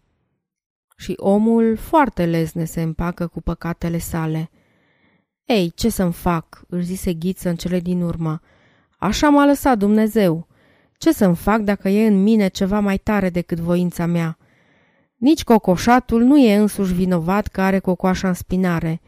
Și 0.98 1.14
omul 1.18 1.76
foarte 1.76 2.26
lezne 2.26 2.64
se 2.64 2.82
împacă 2.82 3.28
cu 3.28 3.42
păcatele 3.42 3.98
sale. 3.98 4.50
Ei, 5.46 5.72
ce 5.76 5.90
să-mi 5.90 6.14
fac?" 6.14 6.62
își 6.68 6.86
zise 6.86 7.14
Ghiță 7.14 7.50
în 7.50 7.56
cele 7.56 7.80
din 7.80 8.02
urmă. 8.02 8.42
Așa 9.00 9.30
m-a 9.30 9.46
lăsat 9.46 9.78
Dumnezeu. 9.78 10.48
Ce 10.98 11.12
să-mi 11.12 11.36
fac 11.36 11.62
dacă 11.62 11.90
e 11.90 12.08
în 12.08 12.24
mine 12.24 12.48
ceva 12.48 12.80
mai 12.80 12.98
tare 12.98 13.30
decât 13.30 13.60
voința 13.60 14.06
mea? 14.06 14.38
Nici 15.16 15.44
cocoșatul 15.44 16.24
nu 16.24 16.38
e 16.38 16.56
însuși 16.56 16.94
vinovat 16.94 17.48
că 17.48 17.62
are 17.62 17.80
cocoașa 17.80 18.28
în 18.28 18.34
spinare. 18.34 19.02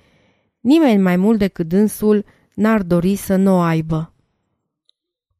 Nimeni 0.60 1.02
mai 1.02 1.16
mult 1.16 1.38
decât 1.38 1.68
dânsul 1.68 2.26
n-ar 2.54 2.82
dori 2.82 3.16
să 3.16 3.36
nu 3.36 3.56
o 3.56 3.60
aibă. 3.60 4.14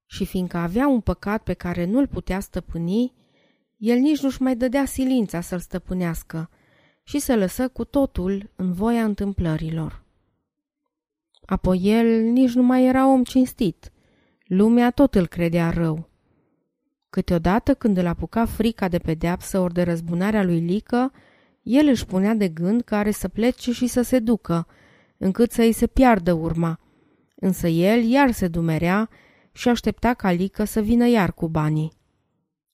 Și 0.06 0.26
fiindcă 0.26 0.58
avea 0.58 0.88
un 0.88 1.00
păcat 1.00 1.44
pe 1.44 1.54
care 1.54 1.86
nu-l 1.86 2.08
putea 2.08 2.40
stăpâni, 2.40 3.14
el 3.78 3.98
nici 3.98 4.22
nu-și 4.22 4.42
mai 4.42 4.56
dădea 4.56 4.86
silința 4.86 5.42
să-l 5.42 5.60
stăpânească 5.60 6.50
și 7.04 7.20
se 7.20 7.36
lăsă 7.36 7.68
cu 7.68 7.84
totul 7.84 8.52
în 8.56 8.74
voia 8.74 9.04
întâmplărilor. 9.04 10.03
Apoi 11.46 11.80
el 11.84 12.22
nici 12.22 12.54
nu 12.54 12.64
mai 12.64 12.86
era 12.86 13.08
om 13.12 13.24
cinstit. 13.24 13.92
Lumea 14.44 14.92
tot 14.92 15.16
îl 15.16 15.28
credea 15.28 15.70
rău. 15.70 16.10
Câteodată 17.10 17.74
când 17.74 17.98
îl 17.98 18.08
apuca 18.08 18.46
frica 18.46 18.88
de 18.88 18.98
pedeapsă 18.98 19.60
ori 19.60 19.74
de 19.74 19.82
răzbunarea 19.82 20.44
lui 20.44 20.60
Lică, 20.60 21.12
el 21.64 21.88
își 21.88 22.06
punea 22.06 22.34
de 22.34 22.48
gând 22.48 22.82
că 22.82 22.96
are 22.96 23.12
să 23.12 23.28
plece 23.28 23.72
și 23.72 23.88
să 23.88 24.02
se 24.02 24.20
ducă, 24.20 24.68
încât 25.18 25.52
să 25.52 25.62
îi 25.62 25.72
se 25.72 25.88
piardă 25.88 26.34
urma. 26.34 26.80
Însă 27.36 27.68
el 27.68 28.04
iar 28.04 28.32
se 28.32 28.48
dumerea 28.48 29.10
și 29.52 29.70
aștepta 29.70 30.14
ca 30.14 30.32
Lică 30.32 30.64
să 30.64 30.82
vină 30.82 31.08
iar 31.08 31.34
cu 31.34 31.48
banii. 31.48 31.94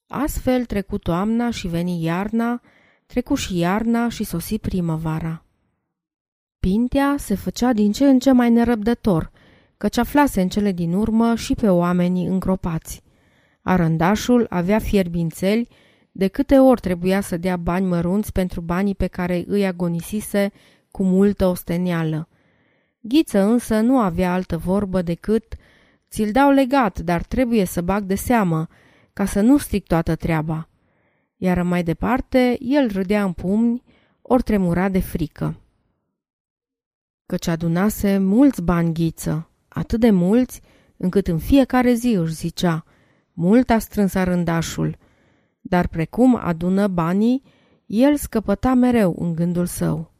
Astfel 0.07 0.65
trecu 0.65 0.97
toamna 0.97 1.49
și 1.49 1.67
veni 1.67 2.03
iarna, 2.03 2.61
trecu 3.05 3.35
și 3.35 3.57
iarna 3.57 4.09
și 4.09 4.23
sosi 4.23 4.59
primăvara. 4.59 5.43
Pintea 6.59 7.15
se 7.17 7.35
făcea 7.35 7.73
din 7.73 7.91
ce 7.91 8.05
în 8.05 8.19
ce 8.19 8.31
mai 8.31 8.49
nerăbdător, 8.49 9.31
căci 9.77 9.97
aflase 9.97 10.41
în 10.41 10.49
cele 10.49 10.71
din 10.71 10.93
urmă 10.93 11.35
și 11.35 11.53
pe 11.53 11.69
oamenii 11.69 12.25
îngropați. 12.25 13.01
Arândașul 13.61 14.45
avea 14.49 14.79
fierbințeli 14.79 15.67
de 16.11 16.27
câte 16.27 16.57
ori 16.57 16.81
trebuia 16.81 17.21
să 17.21 17.37
dea 17.37 17.57
bani 17.57 17.85
mărunți 17.85 18.31
pentru 18.31 18.61
banii 18.61 18.95
pe 18.95 19.07
care 19.07 19.43
îi 19.47 19.65
agonisise 19.65 20.51
cu 20.91 21.03
multă 21.03 21.45
ostenială. 21.45 22.27
Ghiță 22.99 23.41
însă 23.41 23.79
nu 23.79 23.99
avea 23.99 24.33
altă 24.33 24.57
vorbă 24.57 25.01
decât 25.01 25.55
Ți-l 26.09 26.31
dau 26.31 26.51
legat, 26.51 26.99
dar 26.99 27.23
trebuie 27.23 27.65
să 27.65 27.81
bag 27.81 28.03
de 28.03 28.15
seamă, 28.15 28.67
ca 29.13 29.25
să 29.25 29.41
nu 29.41 29.57
stric 29.57 29.85
toată 29.85 30.15
treaba. 30.15 30.69
Iar 31.37 31.61
mai 31.61 31.83
departe, 31.83 32.57
el 32.59 32.89
râdea 32.91 33.23
în 33.23 33.31
pumni, 33.31 33.83
ori 34.21 34.43
tremura 34.43 34.89
de 34.89 34.99
frică. 34.99 35.55
Căci 37.29 37.47
adunase 37.47 38.17
mulți 38.17 38.61
bani 38.61 38.93
ghiță, 38.93 39.49
atât 39.67 39.99
de 39.99 40.09
mulți, 40.09 40.61
încât 40.97 41.27
în 41.27 41.37
fiecare 41.37 41.93
zi 41.93 42.07
își 42.07 42.33
zicea, 42.33 42.85
mult 43.33 43.69
a 43.69 43.79
strâns 43.79 44.13
arândașul, 44.13 44.97
dar 45.61 45.87
precum 45.87 46.35
adună 46.35 46.87
banii, 46.87 47.43
el 47.85 48.15
scăpăta 48.15 48.73
mereu 48.73 49.15
în 49.19 49.33
gândul 49.35 49.65
său. 49.65 50.11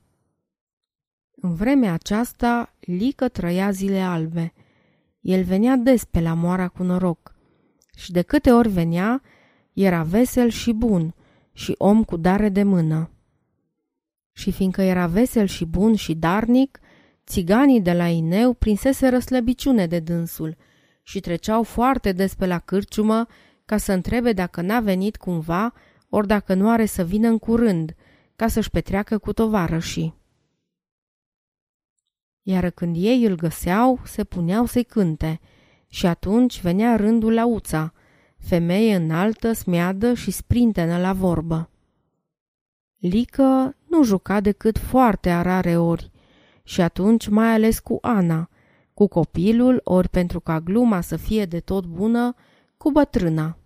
În 1.35 1.55
vremea 1.55 1.93
aceasta, 1.93 2.75
Lică 2.79 3.27
trăia 3.27 3.71
zile 3.71 3.99
albe. 4.01 4.53
El 5.19 5.43
venea 5.43 5.75
des 5.75 6.03
pe 6.03 6.21
la 6.21 6.33
moara 6.33 6.67
cu 6.67 6.83
noroc 6.83 7.35
și 7.95 8.11
de 8.11 8.21
câte 8.21 8.51
ori 8.51 8.69
venea, 8.69 9.21
era 9.73 10.03
vesel 10.03 10.49
și 10.49 10.73
bun 10.73 11.13
și 11.53 11.75
om 11.77 12.03
cu 12.03 12.17
dare 12.17 12.49
de 12.49 12.63
mână. 12.63 13.09
Și 14.31 14.51
fiindcă 14.51 14.81
era 14.81 15.07
vesel 15.07 15.45
și 15.45 15.65
bun 15.65 15.95
și 15.95 16.13
darnic, 16.15 16.79
țiganii 17.29 17.81
de 17.81 17.93
la 17.93 18.07
Ineu 18.07 18.53
prinsese 18.53 19.07
răslăbiciune 19.07 19.88
de 19.88 20.00
dânsul 20.00 20.57
și 21.03 21.19
treceau 21.19 21.63
foarte 21.63 22.12
des 22.12 22.36
pe 22.36 22.45
la 22.45 22.59
cârciumă 22.59 23.27
ca 23.65 23.77
să 23.77 23.91
întrebe 23.91 24.33
dacă 24.33 24.62
n-a 24.62 24.79
venit 24.79 25.17
cumva 25.17 25.74
ori 26.09 26.27
dacă 26.27 26.53
nu 26.53 26.69
are 26.69 26.86
să 26.86 27.03
vină 27.03 27.27
în 27.27 27.38
curând, 27.38 27.95
ca 28.36 28.48
să-și 28.48 28.69
petreacă 28.69 29.17
cu 29.17 29.33
tovarășii. 29.33 30.17
Iar 32.41 32.69
când 32.69 32.95
ei 33.00 33.25
îl 33.25 33.36
găseau, 33.36 34.00
se 34.05 34.24
puneau 34.24 34.65
să-i 34.65 34.83
cânte 34.83 35.39
și 35.88 36.05
atunci 36.05 36.62
venea 36.62 36.95
rândul 36.95 37.33
la 37.33 37.45
uța, 37.45 37.93
femeie 38.38 38.95
înaltă, 38.95 39.53
smeadă 39.53 40.13
și 40.13 40.31
sprintenă 40.31 40.98
la 40.98 41.13
vorbă. 41.13 41.69
Lică 42.98 43.75
nu 43.88 44.03
juca 44.03 44.39
decât 44.39 44.77
foarte 44.77 45.29
a 45.29 45.41
rare 45.41 45.77
ori 45.77 46.12
și 46.69 46.81
atunci 46.81 47.27
mai 47.27 47.53
ales 47.53 47.79
cu 47.79 47.97
Ana, 48.01 48.49
cu 48.93 49.07
copilul, 49.07 49.81
ori 49.83 50.09
pentru 50.09 50.39
ca 50.39 50.59
gluma 50.59 51.01
să 51.01 51.15
fie 51.15 51.45
de 51.45 51.59
tot 51.59 51.85
bună, 51.85 52.35
cu 52.77 52.91
bătrâna. 52.91 53.57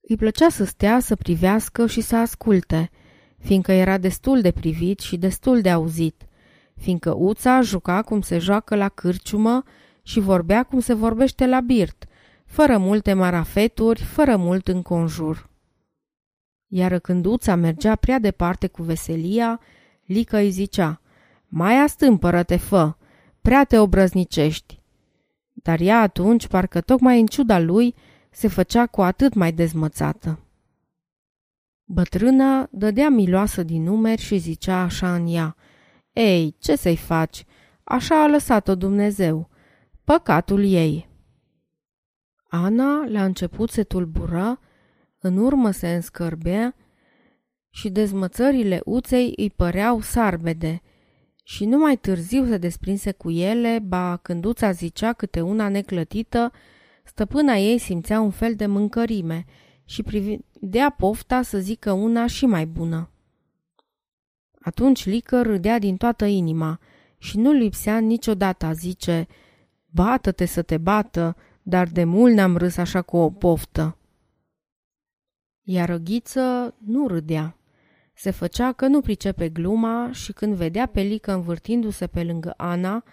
Îi 0.00 0.16
plăcea 0.16 0.48
să 0.48 0.64
stea, 0.64 1.00
să 1.00 1.16
privească 1.16 1.86
și 1.86 2.00
să 2.00 2.16
asculte, 2.16 2.90
fiindcă 3.38 3.72
era 3.72 3.98
destul 3.98 4.40
de 4.40 4.50
privit 4.50 5.00
și 5.00 5.16
destul 5.16 5.60
de 5.60 5.70
auzit, 5.70 6.26
fiindcă 6.74 7.14
Uța 7.14 7.60
juca 7.60 8.02
cum 8.02 8.20
se 8.20 8.38
joacă 8.38 8.74
la 8.74 8.88
cârciumă 8.88 9.62
și 10.02 10.20
vorbea 10.20 10.62
cum 10.62 10.80
se 10.80 10.94
vorbește 10.94 11.46
la 11.46 11.60
birt, 11.60 12.04
fără 12.46 12.78
multe 12.78 13.12
marafeturi, 13.12 14.02
fără 14.02 14.36
mult 14.36 14.68
înconjur. 14.68 15.50
Iar 16.66 16.98
când 16.98 17.24
Uța 17.24 17.54
mergea 17.54 17.96
prea 17.96 18.18
departe 18.18 18.66
cu 18.66 18.82
veselia, 18.82 19.60
Lică 20.04 20.36
îi 20.36 20.50
zicea, 20.50 21.00
Mai 21.58 21.74
astâmpără-te, 21.82 22.56
fă, 22.56 22.96
prea 23.40 23.64
te 23.64 23.78
obrăznicești. 23.78 24.80
Dar 25.52 25.80
ea 25.80 26.00
atunci, 26.00 26.46
parcă 26.46 26.80
tocmai 26.80 27.20
în 27.20 27.26
ciuda 27.26 27.58
lui, 27.58 27.94
se 28.30 28.48
făcea 28.48 28.86
cu 28.86 29.02
atât 29.02 29.34
mai 29.34 29.52
dezmățată. 29.52 30.40
Bătrâna 31.84 32.68
dădea 32.70 33.08
miloasă 33.08 33.62
din 33.62 33.82
numeri 33.82 34.20
și 34.20 34.36
zicea 34.36 34.82
așa 34.82 35.14
în 35.14 35.26
ea, 35.26 35.56
Ei, 36.12 36.56
ce 36.58 36.76
să-i 36.76 36.96
faci? 36.96 37.44
Așa 37.84 38.22
a 38.22 38.26
lăsat-o 38.26 38.74
Dumnezeu. 38.74 39.48
Păcatul 40.04 40.64
ei. 40.64 41.08
Ana 42.48 43.04
la 43.06 43.24
început 43.24 43.70
se 43.70 43.82
tulbură, 43.82 44.60
în 45.18 45.36
urmă 45.36 45.70
se 45.70 45.94
înscărbea 45.94 46.74
și 47.70 47.90
dezmățările 47.90 48.80
uței 48.84 49.32
îi 49.36 49.50
păreau 49.50 50.00
sarbede 50.00 50.80
și 51.48 51.64
numai 51.64 51.96
târziu 51.96 52.46
se 52.46 52.58
desprinse 52.58 53.12
cu 53.12 53.30
ele, 53.30 53.78
ba 53.78 54.16
când 54.16 54.44
uța 54.44 54.70
zicea 54.70 55.12
câte 55.12 55.40
una 55.40 55.68
neclătită, 55.68 56.52
stăpâna 57.04 57.54
ei 57.54 57.78
simțea 57.78 58.20
un 58.20 58.30
fel 58.30 58.54
de 58.54 58.66
mâncărime 58.66 59.44
și 59.84 60.02
prividea 60.02 60.90
pofta 60.90 61.42
să 61.42 61.58
zică 61.58 61.92
una 61.92 62.26
și 62.26 62.46
mai 62.46 62.66
bună. 62.66 63.10
Atunci 64.60 65.06
Lică 65.06 65.42
râdea 65.42 65.78
din 65.78 65.96
toată 65.96 66.24
inima 66.24 66.80
și 67.18 67.38
nu 67.38 67.52
lipsea 67.52 67.98
niciodată 67.98 68.66
a 68.66 68.72
zice, 68.72 69.26
bată-te 69.86 70.44
să 70.44 70.62
te 70.62 70.78
bată, 70.78 71.36
dar 71.62 71.88
de 71.88 72.04
mult 72.04 72.34
n-am 72.34 72.56
râs 72.56 72.76
așa 72.76 73.02
cu 73.02 73.16
o 73.16 73.30
poftă. 73.30 73.98
Iar 75.62 75.88
Răghiță 75.88 76.74
nu 76.78 77.06
râdea. 77.06 77.55
Se 78.18 78.30
făcea 78.30 78.72
că 78.72 78.86
nu 78.86 79.00
pricepe 79.00 79.48
gluma 79.48 80.12
și 80.12 80.32
când 80.32 80.54
vedea 80.54 80.86
pe 80.86 81.00
Lică 81.00 81.32
învârtindu-se 81.32 82.06
pe 82.06 82.22
lângă 82.22 82.54
Ana, 82.56 83.04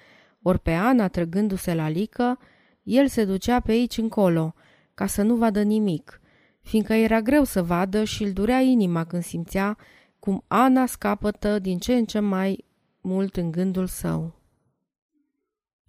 ori 0.41 0.60
pe 0.60 0.72
Ana 0.72 1.07
trăgându-se 1.07 1.74
la 1.74 1.89
Lică, 1.89 2.39
el 2.83 3.07
se 3.07 3.25
ducea 3.25 3.60
pe 3.60 3.72
aici 3.72 3.98
încolo, 3.98 4.53
ca 4.93 5.05
să 5.05 5.22
nu 5.22 5.36
vadă 5.36 5.62
nimic, 5.62 6.22
fiindcă 6.62 6.93
era 6.93 7.22
greu 7.22 7.43
să 7.43 7.63
vadă 7.63 8.03
și 8.03 8.24
îl 8.24 8.31
durea 8.31 8.60
inima 8.60 9.03
când 9.03 9.24
simțea 9.24 9.77
cum 10.19 10.43
Ana 10.48 10.86
scapătă 10.86 11.60
din 11.60 11.77
ce 11.77 11.93
în 11.93 12.05
ce 12.05 12.19
mai 12.19 12.65
mult 13.01 13.36
în 13.36 13.51
gândul 13.51 13.88
său. 13.88 14.41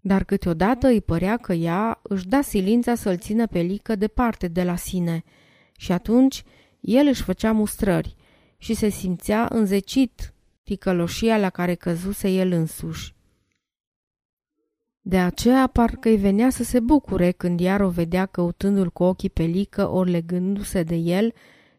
Dar 0.00 0.24
câteodată 0.24 0.86
îi 0.86 1.00
părea 1.00 1.36
că 1.36 1.52
ea 1.52 2.00
își 2.02 2.28
da 2.28 2.40
silința 2.40 2.94
să-l 2.94 3.18
țină 3.18 3.46
pe 3.46 3.60
lică 3.60 3.94
departe 3.94 4.48
de 4.48 4.62
la 4.62 4.76
sine 4.76 5.24
și 5.76 5.92
atunci 5.92 6.42
el 6.80 7.06
își 7.06 7.22
făcea 7.22 7.52
mustrări 7.52 8.16
și 8.64 8.74
se 8.74 8.88
simțea 8.88 9.48
înzecit 9.50 10.34
ticăloșia 10.62 11.38
la 11.38 11.50
care 11.50 11.74
căzuse 11.74 12.28
el 12.28 12.52
însuși. 12.52 13.14
De 15.00 15.18
aceea 15.18 15.66
parcă 15.66 16.08
îi 16.08 16.16
venea 16.16 16.50
să 16.50 16.62
se 16.62 16.80
bucure 16.80 17.30
când 17.30 17.60
iar 17.60 17.80
o 17.80 17.88
vedea 17.88 18.26
căutându-l 18.26 18.90
cu 18.90 19.02
ochii 19.02 19.30
pe 19.30 19.42
lică 19.42 19.88
ori 19.88 20.10
legându-se 20.10 20.82
de 20.82 20.94
el, 20.94 21.32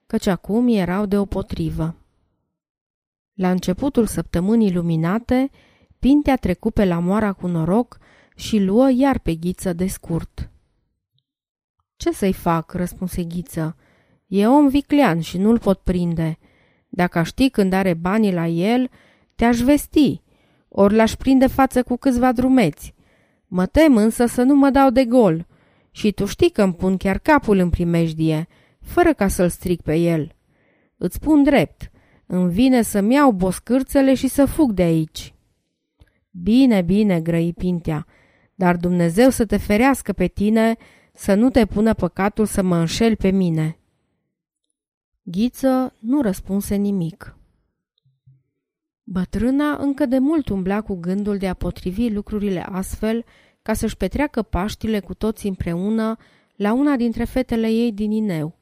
căci 0.06 0.28
acum 0.28 0.68
erau 0.68 1.06
de 1.06 1.18
potrivă. 1.18 1.96
La 3.34 3.52
începutul 3.52 4.06
săptămânii 4.06 4.74
luminate, 4.74 5.50
Pintea 6.00 6.36
trecu 6.36 6.72
pe 6.72 6.86
la 6.86 7.00
moara 7.00 7.34
cu 7.34 7.48
noroc 7.48 7.98
și 8.36 8.60
luă 8.60 8.92
iar 8.92 9.20
pe 9.20 9.36
ghiță 9.36 9.74
de 9.74 9.88
scurt. 9.88 10.50
Ce 11.96 12.12
să-i 12.12 12.34
fac?" 12.34 12.74
răspunse 12.74 13.24
ghiță. 13.24 13.76
E 14.28 14.48
om 14.48 14.68
viclean 14.68 15.20
și 15.20 15.38
nu-l 15.38 15.60
pot 15.60 15.80
prinde. 15.80 16.38
Dacă 16.96 17.18
aș 17.20 17.28
ști 17.28 17.50
când 17.50 17.74
are 17.74 17.94
banii 17.94 18.34
la 18.34 18.48
el, 18.48 18.90
te-aș 19.36 19.60
vesti, 19.60 20.22
ori 20.70 20.96
l-aș 20.96 21.14
prinde 21.14 21.48
față 21.48 21.84
cu 21.84 21.96
câțiva 21.96 22.32
drumeți. 22.32 22.94
Mă 23.48 23.66
tem 23.66 23.98
însă 23.98 24.26
să 24.26 24.42
nu 24.42 24.56
mă 24.56 24.70
dau 24.70 24.90
de 24.90 25.06
gol 25.06 25.48
și 25.92 26.12
tu 26.12 26.26
știi 26.26 26.50
că 26.50 26.64
îmi 26.64 26.74
pun 26.74 26.98
chiar 26.98 27.18
capul 27.18 27.58
în 27.58 27.70
primejdie, 27.70 28.48
fără 28.82 29.14
ca 29.14 29.28
să-l 29.28 29.50
stric 29.50 29.82
pe 29.82 29.96
el. 29.96 30.32
Îți 30.98 31.16
spun 31.16 31.44
drept, 31.44 31.92
îmi 32.26 32.52
vine 32.52 32.82
să-mi 32.82 33.14
iau 33.14 33.32
boscârțele 33.32 34.14
și 34.14 34.28
să 34.28 34.46
fug 34.46 34.72
de 34.72 34.82
aici. 34.82 35.34
Bine, 36.32 36.82
bine, 36.82 37.22
grăi 37.22 37.54
Pintea, 37.54 38.06
dar 38.56 38.76
Dumnezeu 38.76 39.30
să 39.30 39.46
te 39.46 39.58
ferească 39.58 40.14
pe 40.14 40.28
tine, 40.28 40.76
să 41.14 41.34
nu 41.34 41.50
te 41.50 41.66
pună 41.66 41.94
păcatul 41.94 42.46
să 42.46 42.62
mă 42.62 42.78
înșel 42.78 43.16
pe 43.16 43.30
mine. 43.30 43.80
Ghiță 45.28 45.96
nu 46.00 46.22
răspunse 46.22 46.76
nimic. 46.76 47.38
Bătrâna 49.04 49.78
încă 49.78 50.06
de 50.06 50.18
mult 50.18 50.50
umbla 50.50 50.82
cu 50.82 50.96
gândul 50.96 51.38
de 51.38 51.48
a 51.48 51.54
potrivi 51.54 52.10
lucrurile 52.10 52.62
astfel 52.62 53.26
ca 53.62 53.74
să-și 53.74 53.98
petreacă 53.98 54.42
Paștile 54.42 55.00
cu 55.00 55.14
toți 55.14 55.48
împreună 55.48 56.18
la 56.56 56.74
una 56.74 56.96
dintre 56.96 57.24
fetele 57.24 57.68
ei 57.68 57.92
din 57.92 58.12
Ineu 58.12 58.60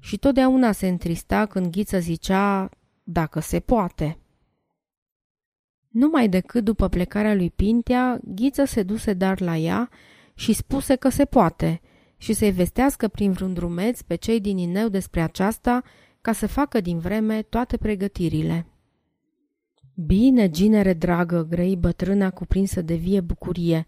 și 0.00 0.18
totdeauna 0.18 0.72
se 0.72 0.88
întrista 0.88 1.46
când 1.46 1.70
Ghiță 1.70 1.98
zicea, 1.98 2.68
dacă 3.02 3.40
se 3.40 3.60
poate. 3.60 4.18
Numai 5.88 6.28
decât 6.28 6.64
după 6.64 6.88
plecarea 6.88 7.34
lui 7.34 7.50
Pintea, 7.50 8.20
Ghiță 8.24 8.64
se 8.64 8.82
duse 8.82 9.12
dar 9.12 9.40
la 9.40 9.56
ea 9.56 9.90
și 10.34 10.52
spuse 10.52 10.96
că 10.96 11.08
se 11.08 11.24
poate 11.24 11.80
și 12.20 12.32
să-i 12.32 12.50
vestească 12.50 13.08
prin 13.08 13.32
vreun 13.32 13.54
drumeț 13.54 14.00
pe 14.00 14.14
cei 14.14 14.40
din 14.40 14.58
Ineu 14.58 14.88
despre 14.88 15.20
aceasta 15.20 15.82
ca 16.20 16.32
să 16.32 16.46
facă 16.46 16.80
din 16.80 16.98
vreme 16.98 17.42
toate 17.42 17.76
pregătirile. 17.76 18.66
Bine, 19.94 20.50
ginere 20.50 20.92
dragă, 20.92 21.46
grăi 21.50 21.76
bătrâna 21.76 22.30
cuprinsă 22.30 22.82
de 22.82 22.94
vie 22.94 23.20
bucurie, 23.20 23.86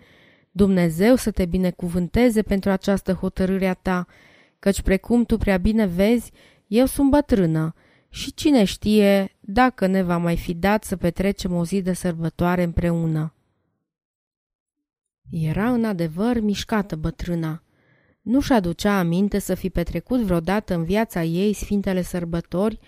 Dumnezeu 0.50 1.16
să 1.16 1.30
te 1.30 1.44
binecuvânteze 1.44 2.42
pentru 2.42 2.70
această 2.70 3.12
hotărâre 3.12 3.66
a 3.66 3.74
ta, 3.74 4.06
căci 4.58 4.82
precum 4.82 5.24
tu 5.24 5.36
prea 5.36 5.56
bine 5.56 5.86
vezi, 5.86 6.32
eu 6.66 6.86
sunt 6.86 7.10
bătrână 7.10 7.74
și 8.08 8.34
cine 8.34 8.64
știe 8.64 9.36
dacă 9.40 9.86
ne 9.86 10.02
va 10.02 10.16
mai 10.16 10.36
fi 10.36 10.54
dat 10.54 10.84
să 10.84 10.96
petrecem 10.96 11.54
o 11.54 11.64
zi 11.64 11.82
de 11.82 11.92
sărbătoare 11.92 12.62
împreună. 12.62 13.34
Era 15.30 15.72
în 15.72 15.84
adevăr 15.84 16.40
mișcată 16.40 16.96
bătrâna. 16.96 17.62
Nu-și 18.22 18.52
aducea 18.52 18.98
aminte 18.98 19.38
să 19.38 19.54
fi 19.54 19.70
petrecut 19.70 20.20
vreodată 20.20 20.74
în 20.74 20.84
viața 20.84 21.22
ei 21.22 21.52
sfintele 21.52 22.02
sărbători, 22.02 22.78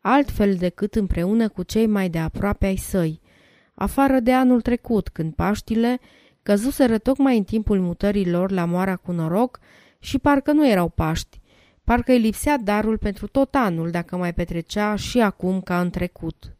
altfel 0.00 0.54
decât 0.54 0.94
împreună 0.94 1.48
cu 1.48 1.62
cei 1.62 1.86
mai 1.86 2.08
de 2.08 2.18
aproape 2.18 2.66
ai 2.66 2.76
săi, 2.76 3.20
afară 3.74 4.20
de 4.20 4.32
anul 4.32 4.60
trecut, 4.60 5.08
când 5.08 5.34
Paștile 5.34 6.00
căzuseră 6.42 6.98
tocmai 6.98 7.36
în 7.36 7.44
timpul 7.44 7.80
mutării 7.80 8.30
lor 8.30 8.50
la 8.50 8.64
moara 8.64 8.96
cu 8.96 9.12
noroc 9.12 9.58
și 9.98 10.18
parcă 10.18 10.52
nu 10.52 10.68
erau 10.68 10.88
Paști, 10.88 11.40
parcă 11.84 12.12
îi 12.12 12.18
lipsea 12.18 12.58
darul 12.58 12.98
pentru 12.98 13.26
tot 13.26 13.54
anul 13.54 13.90
dacă 13.90 14.16
mai 14.16 14.34
petrecea 14.34 14.96
și 14.96 15.20
acum 15.20 15.60
ca 15.60 15.80
în 15.80 15.90
trecut. 15.90 16.56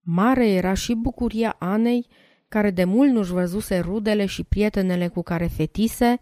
Mare 0.00 0.48
era 0.48 0.74
și 0.74 0.94
bucuria 0.94 1.56
Anei, 1.58 2.06
care 2.48 2.70
de 2.70 2.84
mult 2.84 3.10
nu-și 3.10 3.32
văzuse 3.32 3.78
rudele 3.78 4.26
și 4.26 4.44
prietenele 4.44 5.08
cu 5.08 5.22
care 5.22 5.46
fetise, 5.46 6.20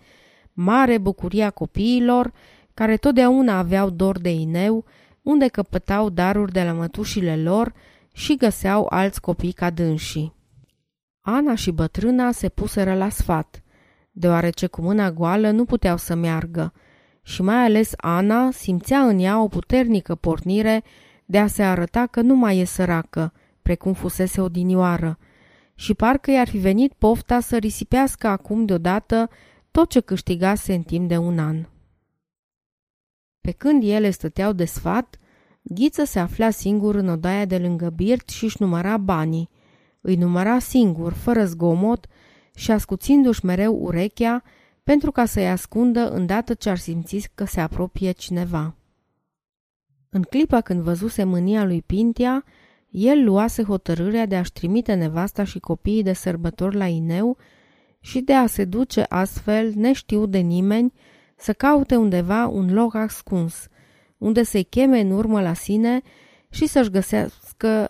mare 0.57 0.99
bucuria 0.99 1.51
copiilor, 1.51 2.33
care 2.75 2.97
totdeauna 2.97 3.59
aveau 3.59 3.91
dor 3.91 4.19
de 4.19 4.31
ineu, 4.31 4.85
unde 5.23 5.49
căpătau 5.49 6.09
daruri 6.09 6.53
de 6.53 6.63
la 6.63 6.73
mătușile 6.73 7.37
lor 7.37 7.73
și 8.13 8.37
găseau 8.37 8.87
alți 8.91 9.21
copii 9.21 9.53
ca 9.53 9.71
dânsii. 9.71 10.35
Ana 11.21 11.55
și 11.55 11.71
bătrâna 11.71 12.33
se 12.33 12.49
puseră 12.49 12.95
la 12.95 13.09
sfat, 13.09 13.63
deoarece 14.11 14.67
cu 14.67 14.83
mâna 14.83 15.13
goală 15.13 15.51
nu 15.51 15.65
puteau 15.65 15.97
să 15.97 16.15
meargă 16.15 16.73
și 17.23 17.43
mai 17.43 17.65
ales 17.65 17.93
Ana 17.97 18.51
simțea 18.51 19.01
în 19.01 19.19
ea 19.19 19.41
o 19.41 19.49
puternică 19.49 20.15
pornire 20.15 20.83
de 21.25 21.39
a 21.39 21.47
se 21.47 21.63
arăta 21.63 22.07
că 22.07 22.21
nu 22.21 22.35
mai 22.35 22.59
e 22.59 22.65
săracă, 22.65 23.33
precum 23.63 23.93
fusese 23.93 24.41
odinioară, 24.41 25.19
și 25.75 25.95
parcă 25.95 26.31
i-ar 26.31 26.49
fi 26.49 26.59
venit 26.59 26.93
pofta 26.93 27.41
să 27.41 27.57
risipească 27.57 28.27
acum 28.27 28.65
deodată 28.65 29.31
tot 29.77 29.91
ce 29.91 30.01
câștigase 30.01 30.75
în 30.75 30.83
timp 30.83 31.09
de 31.09 31.17
un 31.17 31.39
an. 31.39 31.67
Pe 33.41 33.51
când 33.51 33.83
ele 33.83 34.11
stăteau 34.11 34.53
de 34.53 34.65
sfat, 34.65 35.19
Ghiță 35.63 36.05
se 36.05 36.19
afla 36.19 36.51
singur 36.51 36.95
în 36.95 37.09
odaia 37.09 37.45
de 37.45 37.59
lângă 37.59 37.91
birt 37.91 38.29
și 38.29 38.45
își 38.45 38.57
număra 38.59 38.97
banii. 38.97 39.49
Îi 40.01 40.17
număra 40.17 40.59
singur, 40.59 41.13
fără 41.13 41.45
zgomot 41.45 42.07
și 42.55 42.71
ascuțindu-și 42.71 43.45
mereu 43.45 43.75
urechea 43.75 44.43
pentru 44.83 45.11
ca 45.11 45.25
să-i 45.25 45.49
ascundă 45.49 46.11
îndată 46.11 46.55
ce 46.55 46.71
ar 46.71 46.79
simți 46.79 47.31
că 47.35 47.45
se 47.45 47.61
apropie 47.61 48.11
cineva. 48.11 48.75
În 50.09 50.23
clipa 50.23 50.61
când 50.61 50.81
văzuse 50.81 51.25
mânia 51.25 51.65
lui 51.65 51.83
Pintia, 51.83 52.45
el 52.89 53.25
luase 53.25 53.63
hotărârea 53.63 54.27
de 54.27 54.37
a-și 54.37 54.53
trimite 54.53 54.95
nevasta 54.95 55.45
și 55.45 55.59
copiii 55.59 56.03
de 56.03 56.13
sărbători 56.13 56.77
la 56.77 56.87
Ineu 56.87 57.37
și 58.07 58.21
de 58.21 58.35
a 58.35 58.47
se 58.47 58.65
duce 58.65 59.05
astfel, 59.09 59.73
neștiut 59.75 60.31
de 60.31 60.39
nimeni, 60.39 60.93
să 61.37 61.53
caute 61.53 61.97
undeva 61.97 62.47
un 62.47 62.73
loc 62.73 62.95
ascuns, 62.95 63.69
unde 64.19 64.43
să-i 64.43 64.65
cheme 64.65 65.01
în 65.01 65.11
urmă 65.11 65.41
la 65.41 65.53
sine 65.53 66.01
și 66.51 66.67
să-și 66.67 66.91
găsească 66.91 67.89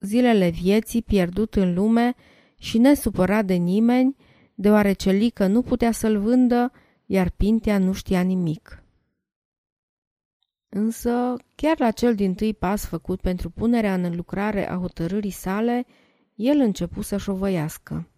zilele 0.00 0.48
vieții 0.48 1.02
pierdut 1.02 1.54
în 1.54 1.74
lume 1.74 2.14
și 2.58 2.78
nesupărat 2.78 3.44
de 3.44 3.54
nimeni, 3.54 4.16
deoarece 4.54 5.10
Lică 5.10 5.46
nu 5.46 5.62
putea 5.62 5.92
să-l 5.92 6.18
vândă, 6.18 6.72
iar 7.06 7.30
Pintea 7.30 7.78
nu 7.78 7.92
știa 7.92 8.20
nimic. 8.20 8.82
Însă, 10.68 11.36
chiar 11.54 11.78
la 11.78 11.90
cel 11.90 12.14
din 12.14 12.34
tâi 12.34 12.54
pas 12.54 12.86
făcut 12.86 13.20
pentru 13.20 13.50
punerea 13.50 13.94
în 13.94 14.16
lucrare 14.16 14.70
a 14.70 14.76
hotărârii 14.76 15.30
sale, 15.30 15.86
el 16.34 16.58
începu 16.58 17.02
să 17.02 17.16
șovăiască. 17.16 18.10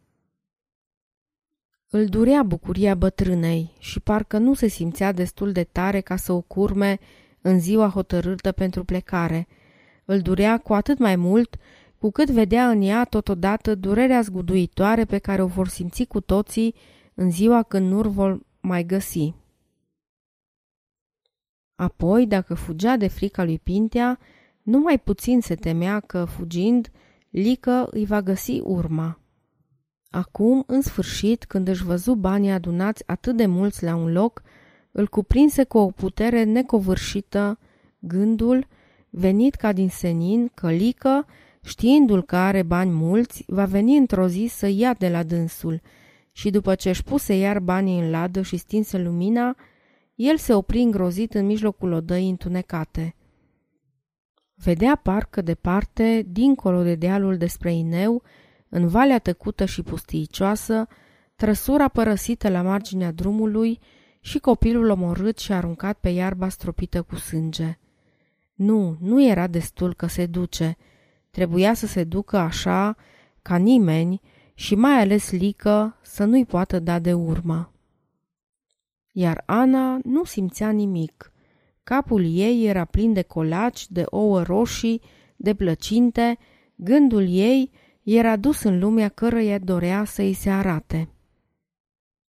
Îl 1.91 2.07
durea 2.07 2.43
bucuria 2.43 2.95
bătrânei 2.95 3.73
și 3.79 4.01
parcă 4.01 4.39
nu 4.39 4.55
se 4.55 4.67
simțea 4.67 5.13
destul 5.13 5.53
de 5.53 5.65
tare 5.65 6.01
ca 6.01 6.17
să 6.17 6.33
o 6.33 6.41
curme 6.41 6.99
în 7.41 7.61
ziua 7.61 7.89
hotărâtă 7.89 8.53
pentru 8.53 8.85
plecare. 8.85 9.49
Îl 10.05 10.21
durea 10.21 10.59
cu 10.59 10.75
atât 10.75 10.99
mai 10.99 11.17
mult 11.17 11.57
cu 11.99 12.11
cât 12.11 12.31
vedea 12.31 12.71
în 12.71 12.83
ea 12.83 13.05
totodată 13.05 13.75
durerea 13.75 14.21
zguduitoare 14.21 15.05
pe 15.05 15.19
care 15.19 15.43
o 15.43 15.47
vor 15.47 15.69
simți 15.69 16.05
cu 16.05 16.21
toții 16.21 16.75
în 17.15 17.31
ziua 17.31 17.63
când 17.63 17.91
nu 17.91 18.11
vor 18.11 18.41
mai 18.61 18.85
găsi. 18.85 19.35
Apoi, 21.75 22.27
dacă 22.27 22.55
fugea 22.55 22.97
de 22.97 23.09
frica 23.09 23.45
lui 23.45 23.59
Pintea, 23.59 24.19
numai 24.63 24.99
puțin 24.99 25.41
se 25.41 25.55
temea 25.55 26.01
că, 26.01 26.25
fugind, 26.25 26.91
Lică 27.31 27.89
îi 27.91 28.05
va 28.05 28.23
găsi 28.23 28.61
urma. 28.65 29.19
Acum, 30.11 30.65
în 30.67 30.83
sfârșit, 30.83 31.45
când 31.45 31.69
își 31.69 31.85
văzu 31.85 32.15
banii 32.15 32.51
adunați 32.51 33.03
atât 33.07 33.37
de 33.37 33.47
mulți 33.47 33.85
la 33.85 33.95
un 33.95 34.13
loc, 34.13 34.43
îl 34.93 35.09
cuprinse 35.09 35.65
cu 35.65 35.79
o 35.79 35.91
putere 35.91 36.43
necovârșită 36.45 37.59
gândul, 37.99 38.67
venit 39.11 39.55
ca 39.55 39.73
din 39.73 39.89
senin, 39.89 40.51
că 40.55 40.71
Lică, 40.71 41.27
știindu-l 41.65 42.23
că 42.23 42.37
are 42.37 42.63
bani 42.63 42.91
mulți, 42.91 43.45
va 43.47 43.65
veni 43.65 43.97
într-o 43.97 44.29
zi 44.29 44.47
să 44.51 44.67
ia 44.67 44.95
de 44.95 45.09
la 45.09 45.23
dânsul 45.23 45.81
și 46.33 46.51
după 46.51 46.75
ce 46.75 46.89
își 46.89 47.03
puse 47.03 47.35
iar 47.35 47.61
banii 47.61 48.01
în 48.01 48.11
ladă 48.11 48.43
și 48.43 48.57
stinse 48.57 48.99
lumina, 48.99 49.57
el 50.15 50.37
se 50.37 50.55
opri 50.55 50.81
îngrozit 50.81 51.35
în 51.35 51.47
mijlocul 51.47 51.93
odăii 51.93 52.31
întunecate. 52.31 53.15
Vedea 54.55 55.01
parcă 55.03 55.43
departe, 55.43 56.27
dincolo 56.29 56.83
de 56.83 56.95
dealul 56.95 57.37
despre 57.37 57.73
Ineu, 57.75 58.23
în 58.69 58.89
valea 58.89 59.19
tăcută 59.19 59.65
și 59.65 59.83
pustiicioasă, 59.83 60.89
trăsura 61.37 61.89
părăsită 61.89 62.49
la 62.49 62.63
marginea 62.63 63.13
drumului 63.13 63.81
și 64.21 64.39
copilul 64.39 64.91
omorât 64.91 65.39
și 65.39 65.53
aruncat 65.53 65.99
pe 65.99 66.09
iarba 66.09 66.49
stropită 66.49 67.03
cu 67.03 67.15
sânge. 67.15 67.79
Nu, 68.55 68.97
nu 69.01 69.25
era 69.25 69.47
destul 69.47 69.95
că 69.95 70.07
se 70.07 70.27
duce. 70.27 70.77
Trebuia 71.31 71.75
să 71.75 71.87
se 71.87 72.05
ducă 72.05 72.37
așa, 72.37 72.97
ca 73.43 73.57
nimeni, 73.57 74.21
și 74.55 74.75
mai 74.75 75.01
ales 75.01 75.31
Lică 75.31 75.97
să 76.03 76.25
nu-i 76.25 76.45
poată 76.45 76.79
da 76.79 76.99
de 76.99 77.13
urmă. 77.13 77.73
Iar 79.13 79.43
Ana 79.47 79.99
nu 80.05 80.25
simțea 80.25 80.71
nimic. 80.71 81.33
Capul 81.85 82.25
ei 82.25 82.67
era 82.67 82.85
plin 82.85 83.13
de 83.13 83.23
colaci, 83.23 83.91
de 83.91 84.03
ouă 84.07 84.43
roșii, 84.43 85.03
de 85.37 85.55
plăcinte, 85.55 86.39
gândul 86.75 87.29
ei 87.29 87.71
era 88.11 88.37
dus 88.37 88.63
în 88.63 88.79
lumea 88.79 89.09
cărăia 89.09 89.59
dorea 89.59 90.05
să 90.05 90.23
îi 90.23 90.33
se 90.33 90.51
arate. 90.51 91.09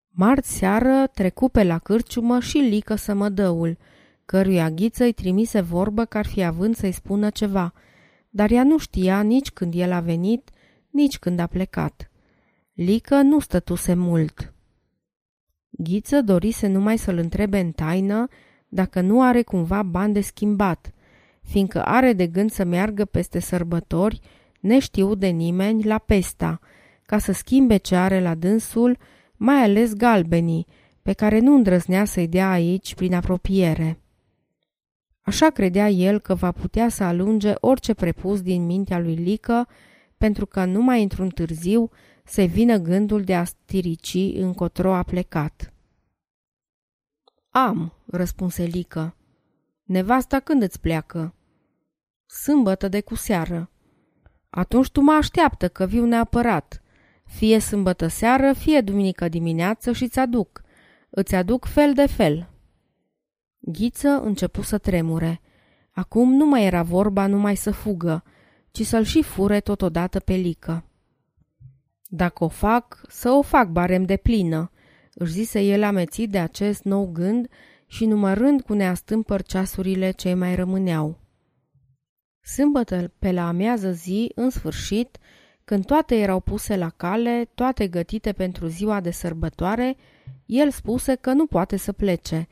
Marți 0.08 0.56
seară 0.56 1.06
trecu 1.14 1.48
pe 1.48 1.62
la 1.62 1.78
cârciumă 1.78 2.40
și 2.40 2.58
lică 2.58 2.94
sămădăul, 2.94 3.78
căruia 4.24 4.70
ghiță 4.70 5.04
îi 5.04 5.12
trimise 5.12 5.60
vorbă 5.60 6.04
că 6.04 6.18
ar 6.18 6.26
fi 6.26 6.42
având 6.42 6.76
să-i 6.76 6.92
spună 6.92 7.30
ceva, 7.30 7.72
dar 8.30 8.50
ea 8.50 8.64
nu 8.64 8.78
știa 8.78 9.20
nici 9.20 9.50
când 9.50 9.74
el 9.76 9.92
a 9.92 10.00
venit, 10.00 10.50
nici 10.90 11.18
când 11.18 11.38
a 11.38 11.46
plecat. 11.46 12.10
Lică 12.72 13.22
nu 13.22 13.38
stătuse 13.38 13.94
mult. 13.94 14.54
Ghiță 15.68 16.20
dorise 16.20 16.66
numai 16.66 16.98
să-l 16.98 17.16
întrebe 17.16 17.58
în 17.58 17.72
taină 17.72 18.28
dacă 18.68 19.00
nu 19.00 19.22
are 19.22 19.42
cumva 19.42 19.82
bani 19.82 20.12
de 20.12 20.20
schimbat, 20.20 20.92
fiindcă 21.42 21.84
are 21.84 22.12
de 22.12 22.26
gând 22.26 22.50
să 22.50 22.64
meargă 22.64 23.04
peste 23.04 23.38
sărbători, 23.38 24.20
neștiut 24.66 25.18
de 25.18 25.26
nimeni, 25.26 25.84
la 25.84 25.98
Pesta, 25.98 26.60
ca 27.02 27.18
să 27.18 27.32
schimbe 27.32 27.76
ce 27.76 27.96
are 27.96 28.20
la 28.20 28.34
dânsul, 28.34 28.98
mai 29.36 29.62
ales 29.62 29.94
galbenii, 29.94 30.66
pe 31.02 31.12
care 31.12 31.38
nu 31.38 31.54
îndrăznea 31.54 32.04
să-i 32.04 32.28
dea 32.28 32.50
aici 32.50 32.94
prin 32.94 33.14
apropiere. 33.14 34.00
Așa 35.20 35.50
credea 35.50 35.88
el 35.88 36.20
că 36.20 36.34
va 36.34 36.52
putea 36.52 36.88
să 36.88 37.04
alunge 37.04 37.52
orice 37.60 37.94
prepus 37.94 38.42
din 38.42 38.66
mintea 38.66 38.98
lui 38.98 39.14
Lică, 39.14 39.68
pentru 40.16 40.46
că 40.46 40.64
numai 40.64 41.02
într-un 41.02 41.28
târziu 41.28 41.90
se 42.24 42.44
vină 42.44 42.76
gândul 42.76 43.22
de 43.22 43.34
a 43.34 43.44
stirici 43.44 44.14
încotro 44.34 44.94
a 44.94 45.02
plecat. 45.02 45.72
Am, 47.50 47.92
răspunse 48.06 48.62
Lică. 48.62 49.16
Nevasta 49.82 50.40
când 50.40 50.62
îți 50.62 50.80
pleacă? 50.80 51.34
Sâmbătă 52.26 52.88
de 52.88 53.00
cu 53.00 53.14
seară. 53.14 53.70
Atunci 54.56 54.90
tu 54.90 55.00
mă 55.00 55.12
așteaptă 55.12 55.68
că 55.68 55.86
viu 55.86 56.04
neapărat. 56.04 56.82
Fie 57.24 57.58
sâmbătă 57.58 58.06
seară, 58.06 58.52
fie 58.52 58.80
duminică 58.80 59.28
dimineață 59.28 59.92
și 59.92 60.08
ți 60.08 60.18
aduc. 60.18 60.62
Îți 61.10 61.34
aduc 61.34 61.64
fel 61.64 61.94
de 61.94 62.06
fel. 62.06 62.50
Ghiță 63.58 64.08
începu 64.08 64.62
să 64.62 64.78
tremure. 64.78 65.40
Acum 65.90 66.32
nu 66.32 66.46
mai 66.46 66.64
era 66.64 66.82
vorba 66.82 67.26
numai 67.26 67.56
să 67.56 67.70
fugă, 67.70 68.22
ci 68.70 68.82
să-l 68.82 69.04
și 69.04 69.22
fure 69.22 69.60
totodată 69.60 70.20
pe 70.20 70.34
lică. 70.34 70.84
Dacă 72.06 72.44
o 72.44 72.48
fac, 72.48 73.00
să 73.08 73.30
o 73.30 73.42
fac 73.42 73.68
barem 73.68 74.04
de 74.04 74.16
plină, 74.16 74.70
își 75.14 75.32
zise 75.32 75.60
el 75.60 75.82
amețit 75.82 76.30
de 76.30 76.38
acest 76.38 76.84
nou 76.84 77.10
gând 77.12 77.48
și 77.86 78.06
numărând 78.06 78.62
cu 78.62 78.72
neastâmpăr 78.72 79.42
ceasurile 79.42 80.10
ce 80.10 80.34
mai 80.34 80.54
rămâneau. 80.54 81.25
Sâmbătă 82.46 83.12
pe 83.18 83.32
la 83.32 83.48
amiază 83.48 83.90
zi, 83.90 84.32
în 84.34 84.50
sfârșit, 84.50 85.18
când 85.64 85.84
toate 85.84 86.16
erau 86.16 86.40
puse 86.40 86.76
la 86.76 86.88
cale, 86.88 87.48
toate 87.54 87.88
gătite 87.88 88.32
pentru 88.32 88.66
ziua 88.66 89.00
de 89.00 89.10
sărbătoare, 89.10 89.96
el 90.46 90.70
spuse 90.70 91.14
că 91.14 91.32
nu 91.32 91.46
poate 91.46 91.76
să 91.76 91.92
plece, 91.92 92.48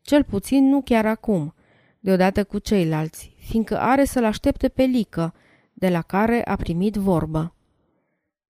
cel 0.00 0.24
puțin 0.24 0.68
nu 0.68 0.82
chiar 0.82 1.06
acum, 1.06 1.54
deodată 2.00 2.44
cu 2.44 2.58
ceilalți, 2.58 3.34
fiindcă 3.38 3.78
are 3.78 4.04
să-l 4.04 4.24
aștepte 4.24 4.68
pe 4.68 4.82
Lică, 4.82 5.34
de 5.72 5.88
la 5.88 6.02
care 6.02 6.44
a 6.44 6.56
primit 6.56 6.94
vorbă. 6.94 7.54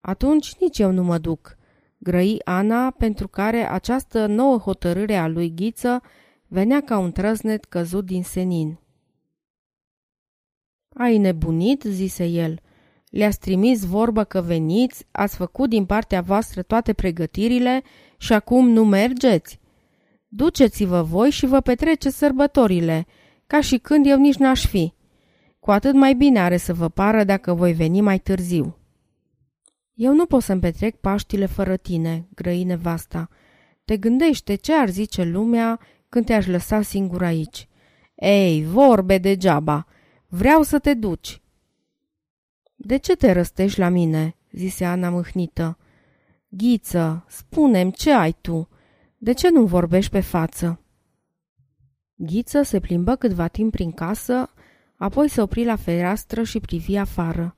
Atunci 0.01 0.55
nici 0.59 0.79
eu 0.79 0.91
nu 0.91 1.03
mă 1.03 1.17
duc, 1.17 1.57
grăi 1.97 2.41
Ana, 2.43 2.91
pentru 2.91 3.27
care 3.27 3.69
această 3.69 4.25
nouă 4.25 4.57
hotărâre 4.57 5.15
a 5.15 5.27
lui 5.27 5.53
Ghiță 5.55 6.01
venea 6.47 6.81
ca 6.81 6.97
un 6.97 7.11
trăznet 7.11 7.65
căzut 7.65 8.05
din 8.05 8.23
senin. 8.23 8.79
Ai 10.95 11.17
nebunit?" 11.17 11.83
zise 11.83 12.25
el. 12.25 12.59
Le-ați 13.09 13.39
trimis 13.39 13.85
vorbă 13.85 14.23
că 14.23 14.41
veniți, 14.41 15.05
ați 15.11 15.35
făcut 15.35 15.69
din 15.69 15.85
partea 15.85 16.21
voastră 16.21 16.61
toate 16.61 16.93
pregătirile 16.93 17.81
și 18.17 18.33
acum 18.33 18.69
nu 18.69 18.85
mergeți? 18.85 19.59
Duceți-vă 20.27 21.01
voi 21.01 21.29
și 21.29 21.45
vă 21.45 21.61
petreceți 21.61 22.17
sărbătorile, 22.17 23.05
ca 23.47 23.61
și 23.61 23.77
când 23.77 24.05
eu 24.05 24.17
nici 24.17 24.35
n-aș 24.35 24.65
fi. 24.65 24.93
Cu 25.59 25.71
atât 25.71 25.93
mai 25.93 26.13
bine 26.13 26.39
are 26.39 26.57
să 26.57 26.73
vă 26.73 26.89
pară 26.89 27.23
dacă 27.23 27.53
voi 27.53 27.73
veni 27.73 28.01
mai 28.01 28.19
târziu. 28.19 28.77
Eu 29.93 30.13
nu 30.13 30.25
pot 30.25 30.41
să-mi 30.41 30.61
petrec 30.61 30.95
Paștile 30.95 31.45
fără 31.45 31.77
tine, 31.77 32.27
grăi 32.35 32.63
nevasta. 32.63 33.29
Te 33.85 33.97
gândește 33.97 34.55
ce 34.55 34.73
ar 34.73 34.89
zice 34.89 35.23
lumea 35.23 35.79
când 36.09 36.25
te-aș 36.25 36.45
lăsa 36.45 36.81
singur 36.81 37.23
aici. 37.23 37.67
Ei, 38.15 38.63
vorbe 38.63 39.17
degeaba, 39.17 39.85
vreau 40.29 40.61
să 40.61 40.79
te 40.79 40.93
duci. 40.93 41.41
De 42.75 42.97
ce 42.97 43.15
te 43.15 43.31
răstești 43.31 43.79
la 43.79 43.89
mine?" 43.89 44.35
zise 44.51 44.85
Ana 44.85 45.09
mâhnită. 45.09 45.77
Ghiță, 46.47 47.25
spune 47.27 47.89
ce 47.89 48.11
ai 48.11 48.35
tu? 48.41 48.69
De 49.17 49.31
ce 49.31 49.49
nu 49.49 49.65
vorbești 49.65 50.11
pe 50.11 50.19
față?" 50.19 50.79
Ghiță 52.15 52.61
se 52.61 52.79
plimbă 52.79 53.15
câtva 53.15 53.47
timp 53.47 53.71
prin 53.71 53.91
casă, 53.91 54.49
apoi 54.95 55.29
se 55.29 55.41
opri 55.41 55.63
la 55.65 55.75
fereastră 55.75 56.43
și 56.43 56.59
privi 56.59 56.95
afară. 56.95 57.55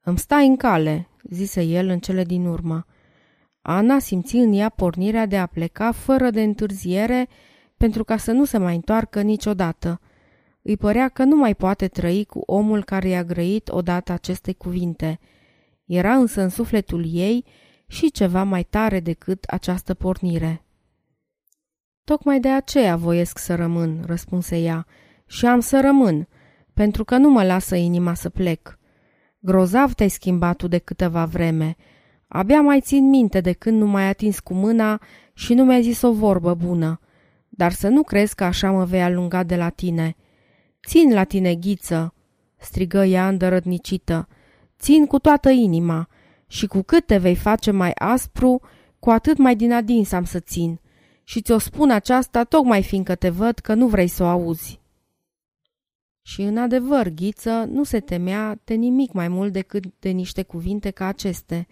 Îmi 0.00 0.18
stai 0.18 0.46
în 0.46 0.56
cale," 0.56 1.08
zise 1.22 1.62
el 1.62 1.88
în 1.88 1.98
cele 1.98 2.24
din 2.24 2.46
urmă. 2.46 2.86
Ana 3.62 3.98
simți 3.98 4.36
în 4.36 4.52
ea 4.52 4.68
pornirea 4.68 5.26
de 5.26 5.38
a 5.38 5.46
pleca 5.46 5.92
fără 5.92 6.30
de 6.30 6.42
întârziere 6.42 7.28
pentru 7.76 8.04
ca 8.04 8.16
să 8.16 8.32
nu 8.32 8.44
se 8.44 8.58
mai 8.58 8.74
întoarcă 8.74 9.20
niciodată. 9.20 10.00
Îi 10.62 10.76
părea 10.76 11.08
că 11.08 11.24
nu 11.24 11.36
mai 11.36 11.54
poate 11.54 11.88
trăi 11.88 12.24
cu 12.24 12.38
omul 12.46 12.84
care 12.84 13.08
i-a 13.08 13.24
grăit 13.24 13.68
odată 13.68 14.12
aceste 14.12 14.52
cuvinte. 14.52 15.18
Era 15.84 16.14
însă 16.14 16.40
în 16.40 16.48
sufletul 16.48 17.04
ei 17.08 17.44
și 17.86 18.10
ceva 18.10 18.42
mai 18.42 18.62
tare 18.62 19.00
decât 19.00 19.44
această 19.44 19.94
pornire. 19.94 20.64
Tocmai 22.04 22.40
de 22.40 22.48
aceea 22.48 22.96
voiesc 22.96 23.38
să 23.38 23.54
rămân, 23.54 24.02
răspunse 24.06 24.58
ea, 24.58 24.86
și 25.26 25.46
am 25.46 25.60
să 25.60 25.80
rămân, 25.80 26.28
pentru 26.74 27.04
că 27.04 27.16
nu 27.16 27.30
mă 27.30 27.44
lasă 27.44 27.76
inima 27.76 28.14
să 28.14 28.28
plec. 28.28 28.78
Grozav 29.38 29.92
te-ai 29.92 30.08
schimbat 30.08 30.56
tu 30.56 30.68
de 30.68 30.78
câteva 30.78 31.24
vreme. 31.24 31.76
Abia 32.28 32.60
mai 32.60 32.80
țin 32.80 33.08
minte 33.08 33.40
de 33.40 33.52
când 33.52 33.78
nu 33.78 33.86
mai 33.86 34.08
atins 34.08 34.40
cu 34.40 34.54
mâna 34.54 35.00
și 35.34 35.54
nu 35.54 35.64
mi-ai 35.64 35.82
zis 35.82 36.02
o 36.02 36.12
vorbă 36.12 36.54
bună. 36.54 37.00
Dar 37.48 37.72
să 37.72 37.88
nu 37.88 38.02
crezi 38.02 38.34
că 38.34 38.44
așa 38.44 38.70
mă 38.70 38.84
vei 38.84 39.02
alunga 39.02 39.42
de 39.42 39.56
la 39.56 39.68
tine. 39.68 40.16
Țin 40.86 41.12
la 41.12 41.24
tine, 41.24 41.54
ghiță!" 41.54 42.14
strigă 42.56 43.04
ea 43.04 43.28
îndărătnicită. 43.28 44.28
Țin 44.78 45.06
cu 45.06 45.18
toată 45.18 45.50
inima 45.50 46.08
și 46.46 46.66
cu 46.66 46.82
cât 46.82 47.06
te 47.06 47.16
vei 47.16 47.34
face 47.34 47.70
mai 47.70 47.92
aspru, 47.94 48.60
cu 48.98 49.10
atât 49.10 49.36
mai 49.38 49.56
din 49.56 49.72
adins 49.72 50.12
am 50.12 50.24
să 50.24 50.40
țin. 50.40 50.80
Și 51.24 51.40
ți-o 51.42 51.58
spun 51.58 51.90
aceasta 51.90 52.44
tocmai 52.44 52.82
fiindcă 52.82 53.14
te 53.14 53.28
văd 53.28 53.58
că 53.58 53.74
nu 53.74 53.86
vrei 53.86 54.08
să 54.08 54.22
o 54.22 54.26
auzi. 54.26 54.80
Și 56.22 56.42
în 56.42 56.56
adevăr, 56.56 57.08
Ghiță 57.08 57.64
nu 57.70 57.84
se 57.84 58.00
temea 58.00 58.60
de 58.64 58.74
nimic 58.74 59.12
mai 59.12 59.28
mult 59.28 59.52
decât 59.52 59.84
de 59.98 60.08
niște 60.08 60.42
cuvinte 60.42 60.90
ca 60.90 61.06
aceste. 61.06 61.66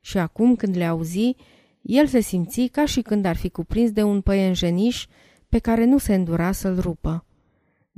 Și 0.00 0.18
acum 0.18 0.56
când 0.56 0.76
le 0.76 0.84
auzi, 0.84 1.36
el 1.82 2.06
se 2.06 2.20
simți 2.20 2.66
ca 2.66 2.84
și 2.84 3.02
când 3.02 3.24
ar 3.24 3.36
fi 3.36 3.48
cuprins 3.48 3.90
de 3.90 4.02
un 4.02 4.20
păienjeniș 4.20 5.06
pe 5.48 5.58
care 5.58 5.84
nu 5.84 5.98
se 5.98 6.14
îndura 6.14 6.52
să-l 6.52 6.80
rupă. 6.80 7.24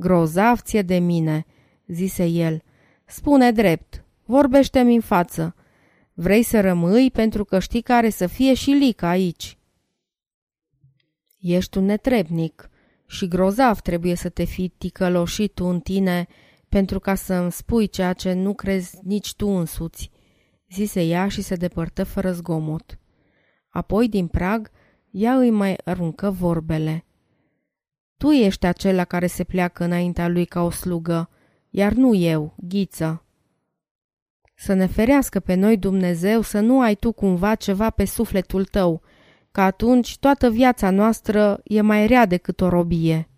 Grozavț 0.01 0.63
ție 0.63 0.83
de 0.83 0.99
mine, 0.99 1.47
zise 1.87 2.25
el. 2.25 2.63
Spune 3.07 3.53
drept, 3.53 4.05
vorbește-mi 4.25 4.95
în 4.95 5.01
față. 5.01 5.55
Vrei 6.15 6.43
să 6.43 6.61
rămâi 6.61 7.11
pentru 7.11 7.45
că 7.45 7.59
știi 7.59 7.83
care 7.83 8.11
să 8.11 8.27
fie 8.27 8.55
și 8.55 8.71
Lica 8.71 9.09
aici. 9.09 9.59
Ești 11.39 11.79
un 11.79 11.85
netrebnic 11.85 12.71
și 13.07 13.29
grozav 13.29 13.81
trebuie 13.81 14.15
să 14.15 14.29
te 14.29 14.45
fi 14.45 14.69
ticăloșit 14.69 15.55
tu 15.55 15.65
în 15.65 15.81
tine 15.81 16.27
pentru 16.69 16.99
ca 16.99 17.15
să 17.15 17.35
îmi 17.35 17.53
spui 17.53 17.89
ceea 17.89 18.13
ce 18.13 18.33
nu 18.33 18.55
crezi 18.55 18.99
nici 19.03 19.35
tu 19.35 19.49
însuți, 19.49 20.11
zise 20.71 21.03
ea 21.03 21.29
și 21.29 21.43
se 21.43 21.55
depărtă 21.55 22.05
fără 22.05 22.33
zgomot. 22.33 22.99
Apoi, 23.69 24.09
din 24.09 24.27
prag, 24.27 24.71
ea 25.11 25.35
îi 25.37 25.51
mai 25.51 25.77
aruncă 25.85 26.31
vorbele. 26.31 27.05
Tu 28.21 28.31
ești 28.31 28.67
acela 28.67 29.05
care 29.05 29.27
se 29.27 29.45
pleacă 29.45 29.85
înaintea 29.85 30.29
lui 30.29 30.45
ca 30.45 30.63
o 30.63 30.71
slugă, 30.71 31.29
iar 31.71 31.93
nu 31.93 32.15
eu, 32.15 32.55
ghiță. 32.57 33.25
Să 34.55 34.73
ne 34.73 34.87
ferească 34.87 35.41
pe 35.41 35.55
noi 35.55 35.77
Dumnezeu 35.77 36.41
să 36.41 36.61
nu 36.61 36.81
ai 36.81 36.95
tu 36.95 37.13
cumva 37.13 37.55
ceva 37.55 37.91
pe 37.91 38.05
sufletul 38.05 38.65
tău, 38.65 39.03
că 39.51 39.61
atunci 39.61 40.19
toată 40.19 40.51
viața 40.51 40.91
noastră 40.91 41.61
e 41.65 41.81
mai 41.81 42.07
rea 42.07 42.27
decât 42.27 42.61
o 42.61 42.69
robie. 42.69 43.29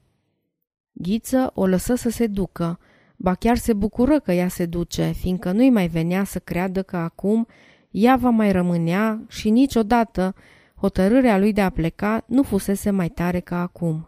Ghiță 0.92 1.50
o 1.54 1.66
lăsă 1.66 1.94
să 1.94 2.10
se 2.10 2.26
ducă, 2.26 2.78
ba 3.16 3.34
chiar 3.34 3.56
se 3.56 3.72
bucură 3.72 4.20
că 4.20 4.32
ea 4.32 4.48
se 4.48 4.66
duce, 4.66 5.10
fiindcă 5.10 5.52
nu-i 5.52 5.70
mai 5.70 5.86
venea 5.86 6.24
să 6.24 6.38
creadă 6.38 6.82
că 6.82 6.96
acum 6.96 7.46
ea 7.90 8.16
va 8.16 8.30
mai 8.30 8.52
rămânea 8.52 9.24
și 9.28 9.50
niciodată 9.50 10.34
hotărârea 10.74 11.38
lui 11.38 11.52
de 11.52 11.60
a 11.60 11.70
pleca 11.70 12.24
nu 12.26 12.42
fusese 12.42 12.90
mai 12.90 13.08
tare 13.08 13.40
ca 13.40 13.60
acum. 13.60 14.06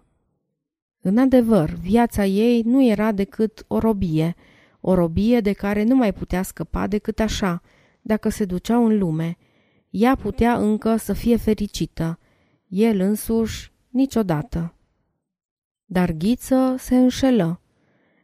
În 1.07 1.19
adevăr, 1.19 1.71
viața 1.71 2.25
ei 2.25 2.63
nu 2.63 2.85
era 2.85 3.13
decât 3.13 3.65
o 3.69 3.79
robie, 3.79 4.35
o 4.81 4.95
robie 4.95 5.41
de 5.41 5.53
care 5.53 5.83
nu 5.83 5.95
mai 5.95 6.13
putea 6.13 6.43
scăpa 6.43 6.87
decât 6.87 7.21
așa, 7.21 7.63
dacă 8.01 8.29
se 8.29 8.45
duceau 8.45 8.87
în 8.87 8.99
lume. 8.99 9.37
Ea 9.91 10.17
putea 10.17 10.57
încă 10.57 10.97
să 10.97 11.13
fie 11.13 11.37
fericită, 11.37 12.19
el 12.69 13.01
însuși 13.01 13.73
niciodată. 13.89 14.75
Dar 15.85 16.13
Ghiță 16.13 16.75
se 16.79 16.97
înșelă. 16.97 17.61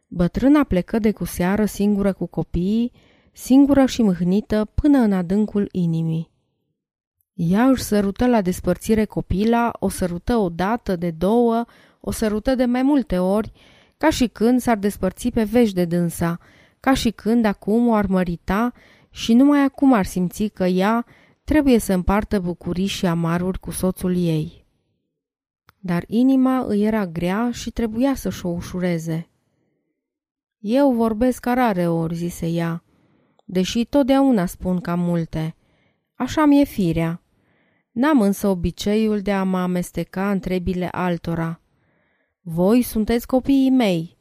Bătrâna 0.07 0.63
plecă 0.63 0.99
de 0.99 1.11
cu 1.11 1.23
seară 1.23 1.65
singură 1.65 2.13
cu 2.13 2.25
copiii, 2.25 2.91
singură 3.31 3.85
și 3.85 4.01
mâhnită 4.01 4.71
până 4.75 4.97
în 4.97 5.13
adâncul 5.13 5.69
inimii. 5.71 6.31
Ea 7.33 7.65
își 7.65 7.83
sărută 7.83 8.27
la 8.27 8.41
despărțire 8.41 9.05
copila, 9.05 9.71
o 9.79 9.89
sărută 9.89 10.35
o 10.35 10.49
dată, 10.49 10.95
de 10.95 11.11
două, 11.11 11.65
o 12.01 12.11
sărută 12.11 12.55
de 12.55 12.65
mai 12.65 12.81
multe 12.81 13.17
ori, 13.17 13.51
ca 13.97 14.09
și 14.09 14.27
când 14.27 14.59
s-ar 14.61 14.77
despărți 14.77 15.29
pe 15.29 15.43
vești 15.43 15.75
de 15.75 15.85
dânsa, 15.85 16.39
ca 16.79 16.93
și 16.93 17.09
când 17.11 17.45
acum 17.45 17.87
o 17.87 17.93
ar 17.93 18.05
mărita 18.05 18.73
și 19.09 19.33
numai 19.33 19.63
acum 19.63 19.93
ar 19.93 20.05
simți 20.05 20.47
că 20.47 20.65
ea 20.65 21.05
trebuie 21.43 21.79
să 21.79 21.93
împartă 21.93 22.39
bucurii 22.39 22.85
și 22.85 23.05
amaruri 23.05 23.59
cu 23.59 23.71
soțul 23.71 24.15
ei. 24.17 24.65
Dar 25.79 26.03
inima 26.07 26.59
îi 26.59 26.83
era 26.83 27.07
grea 27.07 27.49
și 27.51 27.71
trebuia 27.71 28.15
să-și 28.15 28.45
o 28.45 28.49
ușureze. 28.49 29.29
Eu 30.59 30.91
vorbesc 30.93 31.45
rare 31.45 31.87
ori, 31.87 32.15
zise 32.15 32.47
ea, 32.47 32.83
deși 33.45 33.85
totdeauna 33.85 34.45
spun 34.45 34.79
cam 34.79 34.99
multe. 34.99 35.55
Așa 36.15 36.45
mi-e 36.45 36.63
firea. 36.63 37.21
N-am 37.91 38.21
însă 38.21 38.47
obiceiul 38.47 39.19
de 39.19 39.31
a 39.31 39.43
mă 39.43 39.57
amesteca 39.57 40.31
în 40.31 40.39
trebile 40.39 40.87
altora. 40.91 41.61
Voi 42.41 42.81
sunteți 42.81 43.27
copiii 43.27 43.69
mei. 43.69 44.17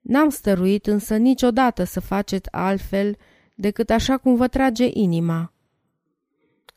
N-am 0.00 0.28
stăruit 0.28 0.86
însă 0.86 1.16
niciodată 1.16 1.84
să 1.84 2.00
faceți 2.00 2.52
altfel 2.52 3.16
decât 3.54 3.90
așa 3.90 4.16
cum 4.16 4.34
vă 4.34 4.48
trage 4.48 4.90
inima. 4.92 5.52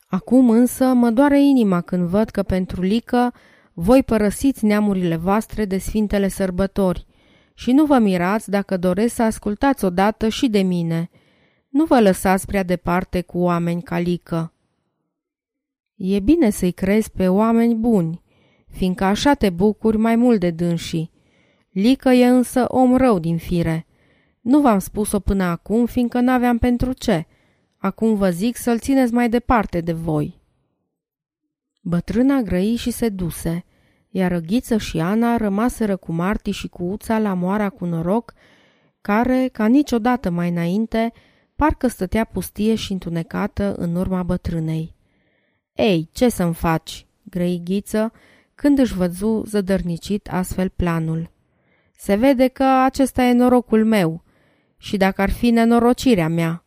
Acum 0.06 0.50
însă 0.50 0.84
mă 0.84 1.10
doare 1.10 1.42
inima 1.42 1.80
când 1.80 2.06
văd 2.08 2.30
că 2.30 2.42
pentru 2.42 2.82
Lică 2.82 3.32
voi 3.72 4.02
părăsiți 4.02 4.64
neamurile 4.64 5.16
voastre 5.16 5.64
de 5.64 5.78
sfintele 5.78 6.28
sărbători 6.28 7.06
și 7.54 7.72
nu 7.72 7.84
vă 7.84 7.98
mirați 7.98 8.50
dacă 8.50 8.76
doresc 8.76 9.14
să 9.14 9.22
ascultați 9.22 9.84
odată 9.84 10.28
și 10.28 10.48
de 10.48 10.62
mine. 10.62 11.10
Nu 11.68 11.84
vă 11.84 12.00
lăsați 12.00 12.46
prea 12.46 12.62
departe 12.62 13.20
cu 13.20 13.38
oameni 13.38 13.82
ca 13.82 13.98
Lică. 13.98 14.52
E 15.94 16.20
bine 16.20 16.50
să-i 16.50 16.72
crezi 16.72 17.10
pe 17.10 17.28
oameni 17.28 17.74
buni, 17.74 18.22
fiindcă 18.74 19.04
așa 19.04 19.34
te 19.34 19.50
bucuri 19.50 19.96
mai 19.96 20.16
mult 20.16 20.40
de 20.40 20.50
dânsii. 20.50 21.10
Lică 21.70 22.08
e 22.08 22.26
însă 22.26 22.64
om 22.68 22.96
rău 22.96 23.18
din 23.18 23.38
fire. 23.38 23.86
Nu 24.40 24.60
v-am 24.60 24.78
spus-o 24.78 25.20
până 25.20 25.44
acum, 25.44 25.86
fiindcă 25.86 26.20
n-aveam 26.20 26.58
pentru 26.58 26.92
ce. 26.92 27.26
Acum 27.76 28.14
vă 28.14 28.30
zic 28.30 28.56
să-l 28.56 28.78
țineți 28.78 29.12
mai 29.12 29.28
departe 29.28 29.80
de 29.80 29.92
voi. 29.92 30.40
Bătrâna 31.82 32.40
grăi 32.40 32.76
și 32.76 32.90
se 32.90 33.08
duse, 33.08 33.64
iar 34.10 34.38
Ghiță 34.38 34.76
și 34.76 35.00
Ana 35.00 35.36
rămaseră 35.36 35.96
cu 35.96 36.12
Marti 36.12 36.50
și 36.50 36.68
cu 36.68 36.82
Uța 36.84 37.18
la 37.18 37.34
moara 37.34 37.68
cu 37.68 37.84
noroc, 37.84 38.34
care, 39.00 39.48
ca 39.52 39.66
niciodată 39.66 40.30
mai 40.30 40.48
înainte, 40.48 41.12
parcă 41.56 41.86
stătea 41.86 42.24
pustie 42.24 42.74
și 42.74 42.92
întunecată 42.92 43.74
în 43.74 43.94
urma 43.94 44.22
bătrânei. 44.22 44.94
Ei, 45.72 46.08
ce 46.12 46.28
să-mi 46.28 46.54
faci?" 46.54 47.06
grăi 47.22 47.60
Ghiță, 47.64 48.12
când 48.64 48.78
își 48.78 48.94
văzu 48.94 49.42
zădărnicit 49.46 50.28
astfel 50.30 50.68
planul. 50.68 51.30
Se 51.96 52.14
vede 52.14 52.48
că 52.48 52.64
acesta 52.64 53.22
e 53.22 53.32
norocul 53.32 53.84
meu 53.84 54.22
și 54.76 54.96
dacă 54.96 55.22
ar 55.22 55.30
fi 55.30 55.50
nenorocirea 55.50 56.28
mea. 56.28 56.64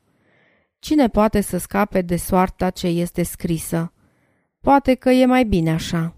Cine 0.79 1.09
poate 1.09 1.41
să 1.41 1.57
scape 1.57 2.01
de 2.01 2.15
soarta 2.15 2.69
ce 2.69 2.87
este 2.87 3.23
scrisă? 3.23 3.93
Poate 4.61 4.93
că 4.93 5.09
e 5.09 5.25
mai 5.25 5.43
bine 5.43 5.71
așa. 5.71 6.15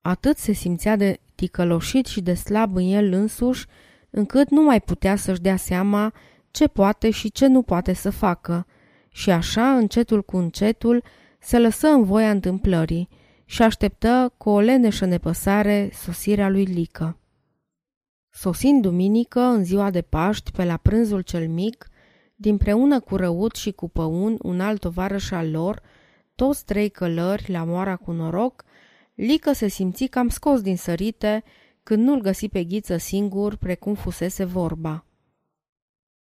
Atât 0.00 0.36
se 0.36 0.52
simțea 0.52 0.96
de 0.96 1.20
ticăloșit 1.34 2.06
și 2.06 2.20
de 2.20 2.34
slab 2.34 2.76
în 2.76 2.92
el 2.92 3.12
însuși, 3.12 3.66
încât 4.10 4.50
nu 4.50 4.62
mai 4.62 4.80
putea 4.80 5.16
să-și 5.16 5.40
dea 5.40 5.56
seama 5.56 6.12
ce 6.50 6.66
poate 6.66 7.10
și 7.10 7.30
ce 7.30 7.46
nu 7.46 7.62
poate 7.62 7.92
să 7.92 8.10
facă, 8.10 8.66
și 9.08 9.30
așa, 9.30 9.76
încetul 9.76 10.22
cu 10.22 10.36
încetul, 10.36 11.02
se 11.38 11.58
lăsă 11.58 11.88
în 11.88 12.04
voia 12.04 12.30
întâmplării 12.30 13.08
și 13.50 13.62
așteptă 13.62 14.34
cu 14.36 14.50
o 14.50 14.60
leneșă 14.60 15.04
nepăsare 15.04 15.90
sosirea 15.92 16.48
lui 16.48 16.64
Lică. 16.64 17.18
Sosind 18.28 18.82
duminică, 18.82 19.40
în 19.40 19.64
ziua 19.64 19.90
de 19.90 20.02
Paști, 20.02 20.50
pe 20.50 20.64
la 20.64 20.76
prânzul 20.76 21.20
cel 21.20 21.48
mic, 21.48 21.88
dinpreună 22.34 23.00
cu 23.00 23.16
Răut 23.16 23.54
și 23.54 23.72
cu 23.72 23.88
Păun, 23.88 24.36
un 24.42 24.60
alt 24.60 24.80
tovarăș 24.80 25.30
al 25.30 25.50
lor, 25.50 25.82
toți 26.34 26.64
trei 26.64 26.88
călări 26.88 27.50
la 27.50 27.64
moara 27.64 27.96
cu 27.96 28.12
noroc, 28.12 28.64
Lică 29.14 29.52
se 29.52 29.68
simți 29.68 30.04
cam 30.04 30.28
scos 30.28 30.60
din 30.60 30.76
sărite 30.76 31.44
când 31.82 32.06
nu-l 32.06 32.20
găsi 32.20 32.48
pe 32.48 32.64
ghiță 32.64 32.96
singur, 32.96 33.56
precum 33.56 33.94
fusese 33.94 34.44
vorba. 34.44 35.04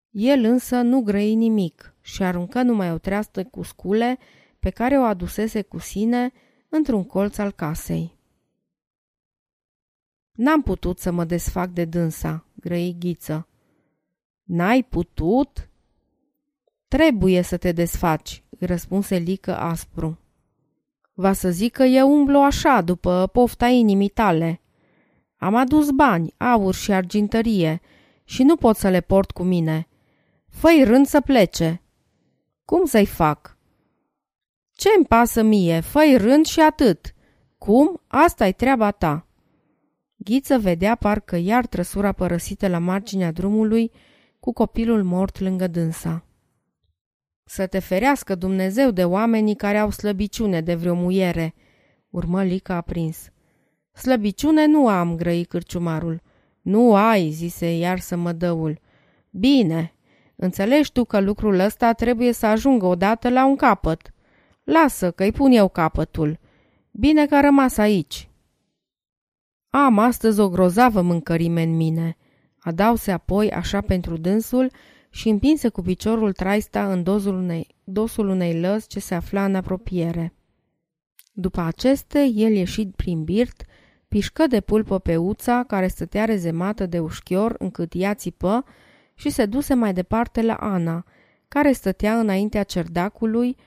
El 0.09 0.43
însă 0.43 0.75
nu 0.75 1.01
grăi 1.01 1.35
nimic 1.35 1.95
și 2.01 2.23
aruncă 2.23 2.61
numai 2.61 2.91
o 2.91 2.97
treastă 2.97 3.43
cu 3.43 3.63
scule 3.63 4.17
pe 4.59 4.69
care 4.69 4.97
o 4.97 5.03
adusese 5.03 5.61
cu 5.61 5.79
sine 5.79 6.31
într-un 6.69 7.03
colț 7.03 7.37
al 7.37 7.51
casei. 7.51 8.15
N-am 10.31 10.61
putut 10.61 10.99
să 10.99 11.11
mă 11.11 11.25
desfac 11.25 11.69
de 11.69 11.85
dânsa, 11.85 12.45
grăi 12.55 12.95
ghiță. 12.99 13.47
N-ai 14.43 14.83
putut? 14.83 15.69
Trebuie 16.87 17.41
să 17.41 17.57
te 17.57 17.71
desfaci, 17.71 18.43
îi 18.59 18.67
răspunse 18.67 19.17
Lică 19.17 19.57
aspru. 19.57 20.19
Va 21.13 21.33
să 21.33 21.49
zic 21.49 21.73
că 21.73 21.83
eu 21.83 22.11
umblu 22.11 22.39
așa, 22.39 22.81
după 22.81 23.29
pofta 23.31 23.67
inimii 23.67 24.09
tale. 24.09 24.61
Am 25.37 25.55
adus 25.55 25.91
bani, 25.91 26.33
aur 26.37 26.73
și 26.73 26.91
argintărie 26.91 27.81
și 28.23 28.43
nu 28.43 28.55
pot 28.55 28.75
să 28.75 28.89
le 28.89 29.01
port 29.01 29.31
cu 29.31 29.43
mine. 29.43 29.87
Făi 30.47 30.83
rând 30.83 31.05
să 31.05 31.21
plece. 31.21 31.81
Cum 32.65 32.85
să-i 32.85 33.05
fac? 33.05 33.56
Ce-mi 34.77 35.05
pasă 35.05 35.41
mie? 35.41 35.79
Făi 35.79 36.15
rând 36.17 36.45
și 36.45 36.59
atât. 36.59 37.13
Cum? 37.57 38.01
Asta-i 38.07 38.53
treaba 38.53 38.91
ta. 38.91 39.27
Ghiță 40.15 40.57
vedea 40.57 40.95
parcă 40.95 41.35
iar 41.35 41.65
trăsura 41.65 42.11
părăsită 42.11 42.67
la 42.67 42.77
marginea 42.77 43.31
drumului 43.31 43.91
cu 44.39 44.53
copilul 44.53 45.03
mort 45.03 45.39
lângă 45.39 45.67
dânsa. 45.67 46.25
Să 47.43 47.67
te 47.67 47.79
ferească 47.79 48.35
Dumnezeu 48.35 48.91
de 48.91 49.03
oamenii 49.03 49.55
care 49.55 49.77
au 49.77 49.89
slăbiciune 49.89 50.61
de 50.61 50.75
vreo 50.75 50.93
muiere, 50.95 51.53
urmă 52.09 52.43
Lica 52.43 52.75
aprins. 52.75 53.29
Slăbiciune 53.91 54.65
nu 54.65 54.87
am, 54.87 55.15
grăi 55.15 55.43
cârciumarul. 55.43 56.21
Nu 56.61 56.95
ai, 56.95 57.29
zise 57.29 57.77
iar 57.77 57.99
să 57.99 58.15
mă 58.15 58.31
dăul. 58.31 58.79
Bine, 59.29 59.93
înțelegi 60.35 60.91
tu 60.91 61.05
că 61.05 61.19
lucrul 61.19 61.59
ăsta 61.59 61.93
trebuie 61.93 62.31
să 62.31 62.45
ajungă 62.45 62.85
odată 62.85 63.29
la 63.29 63.45
un 63.45 63.55
capăt. 63.55 64.11
Lasă 64.67 65.11
că-i 65.11 65.31
pun 65.31 65.51
eu 65.51 65.67
capătul. 65.67 66.39
Bine 66.91 67.25
că 67.25 67.35
a 67.35 67.39
rămas 67.39 67.77
aici. 67.77 68.29
Am 69.69 69.99
astăzi 69.99 70.39
o 70.39 70.49
grozavă 70.49 71.01
mâncărime 71.01 71.61
în 71.61 71.75
mine. 71.75 72.17
Adause 72.59 73.11
apoi 73.11 73.51
așa 73.51 73.81
pentru 73.81 74.17
dânsul 74.17 74.71
și 75.09 75.29
împinse 75.29 75.69
cu 75.69 75.81
piciorul 75.81 76.33
traista 76.33 76.91
în 76.91 77.03
dozul 77.03 77.35
unei, 77.35 77.75
dosul 77.83 78.27
unei 78.27 78.59
lăzi 78.59 78.87
ce 78.87 78.99
se 78.99 79.15
afla 79.15 79.45
în 79.45 79.55
apropiere. 79.55 80.33
După 81.33 81.61
aceste, 81.61 82.23
el 82.33 82.51
ieșit 82.51 82.95
prin 82.95 83.23
birt, 83.23 83.63
pișcă 84.07 84.47
de 84.47 84.61
pulpă 84.61 84.99
pe 84.99 85.17
uța, 85.17 85.63
care 85.63 85.87
stătea 85.87 86.25
rezemată 86.25 86.85
de 86.85 86.99
ușchior 86.99 87.55
încât 87.59 87.91
ea 87.95 88.13
țipă, 88.13 88.63
și 89.13 89.29
se 89.29 89.45
duse 89.45 89.73
mai 89.73 89.93
departe 89.93 90.41
la 90.41 90.53
Ana, 90.53 91.05
care 91.47 91.71
stătea 91.71 92.19
înaintea 92.19 92.63
cerdacului, 92.63 93.57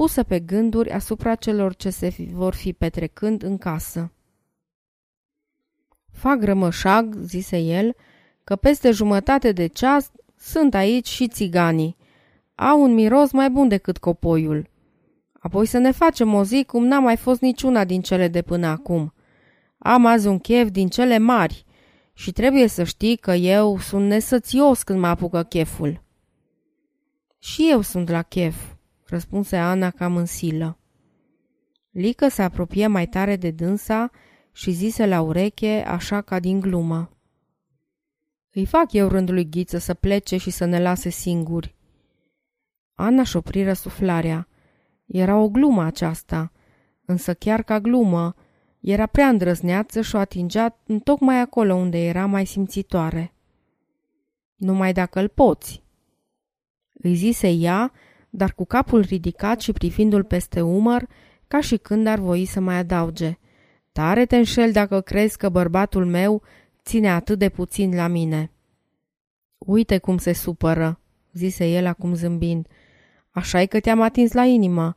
pusă 0.00 0.22
pe 0.22 0.40
gânduri 0.40 0.90
asupra 0.90 1.34
celor 1.34 1.74
ce 1.74 1.90
se 1.90 2.14
vor 2.32 2.54
fi 2.54 2.72
petrecând 2.72 3.42
în 3.42 3.58
casă. 3.58 4.12
Fac 6.12 6.42
rămășag, 6.42 7.14
zise 7.14 7.58
el, 7.58 7.96
că 8.44 8.56
peste 8.56 8.90
jumătate 8.90 9.52
de 9.52 9.66
ceas 9.66 10.10
sunt 10.38 10.74
aici 10.74 11.08
și 11.08 11.28
țiganii. 11.28 11.96
Au 12.54 12.82
un 12.82 12.94
miros 12.94 13.32
mai 13.32 13.50
bun 13.50 13.68
decât 13.68 13.98
copoiul. 13.98 14.68
Apoi 15.32 15.66
să 15.66 15.78
ne 15.78 15.90
facem 15.90 16.34
o 16.34 16.44
zi 16.44 16.64
cum 16.64 16.86
n-a 16.86 16.98
mai 16.98 17.16
fost 17.16 17.40
niciuna 17.40 17.84
din 17.84 18.00
cele 18.00 18.28
de 18.28 18.42
până 18.42 18.66
acum. 18.66 19.14
Am 19.78 20.06
azi 20.06 20.26
un 20.26 20.38
chef 20.38 20.70
din 20.70 20.88
cele 20.88 21.18
mari 21.18 21.64
și 22.12 22.32
trebuie 22.32 22.66
să 22.66 22.84
știi 22.84 23.16
că 23.16 23.32
eu 23.32 23.78
sunt 23.78 24.06
nesățios 24.06 24.82
când 24.82 24.98
mă 24.98 25.06
apucă 25.06 25.42
cheful. 25.42 26.02
Și 27.38 27.68
eu 27.70 27.80
sunt 27.80 28.08
la 28.08 28.22
chef, 28.22 28.56
răspunse 29.10 29.56
Ana 29.56 29.90
cam 29.90 30.16
în 30.16 30.26
silă. 30.26 30.78
Lică 31.90 32.28
se 32.28 32.42
apropie 32.42 32.86
mai 32.86 33.06
tare 33.06 33.36
de 33.36 33.50
dânsa 33.50 34.10
și 34.52 34.70
zise 34.70 35.06
la 35.06 35.20
ureche, 35.20 35.84
așa 35.86 36.20
ca 36.20 36.40
din 36.40 36.60
glumă. 36.60 37.10
Îi 38.52 38.66
fac 38.66 38.92
eu 38.92 39.08
rândul 39.08 39.34
lui 39.34 39.48
Ghiță 39.48 39.78
să 39.78 39.94
plece 39.94 40.36
și 40.36 40.50
să 40.50 40.64
ne 40.64 40.80
lase 40.80 41.08
singuri. 41.08 41.74
Ana 42.94 43.22
și 43.22 43.36
opri 43.36 43.64
răsuflarea. 43.64 44.48
Era 45.06 45.36
o 45.36 45.48
glumă 45.48 45.82
aceasta, 45.82 46.52
însă 47.04 47.34
chiar 47.34 47.62
ca 47.62 47.80
glumă, 47.80 48.34
era 48.80 49.06
prea 49.06 49.28
îndrăzneață 49.28 50.00
și 50.00 50.16
o 50.16 50.18
atingea 50.18 50.80
tocmai 51.04 51.40
acolo 51.40 51.74
unde 51.74 51.98
era 51.98 52.26
mai 52.26 52.46
simțitoare. 52.46 53.34
Numai 54.56 54.92
dacă 54.92 55.20
îl 55.20 55.28
poți. 55.28 55.82
Îi 56.92 57.14
zise 57.14 57.48
ea, 57.48 57.92
dar 58.30 58.52
cu 58.52 58.64
capul 58.64 59.00
ridicat 59.00 59.60
și 59.60 59.72
privindu-l 59.72 60.24
peste 60.24 60.60
umăr, 60.60 61.06
ca 61.48 61.60
și 61.60 61.76
când 61.76 62.06
ar 62.06 62.18
voi 62.18 62.44
să 62.44 62.60
mai 62.60 62.76
adauge. 62.76 63.38
Tare 63.92 64.26
te 64.26 64.36
înșel 64.36 64.72
dacă 64.72 65.00
crezi 65.00 65.36
că 65.36 65.48
bărbatul 65.48 66.06
meu 66.06 66.42
ține 66.84 67.10
atât 67.10 67.38
de 67.38 67.48
puțin 67.48 67.94
la 67.94 68.06
mine. 68.06 68.50
Uite 69.58 69.98
cum 69.98 70.18
se 70.18 70.32
supără, 70.32 71.00
zise 71.32 71.66
el 71.66 71.86
acum 71.86 72.14
zâmbind. 72.14 72.66
așa 73.30 73.60
e 73.60 73.66
că 73.66 73.80
te-am 73.80 74.00
atins 74.00 74.32
la 74.32 74.44
inimă. 74.44 74.96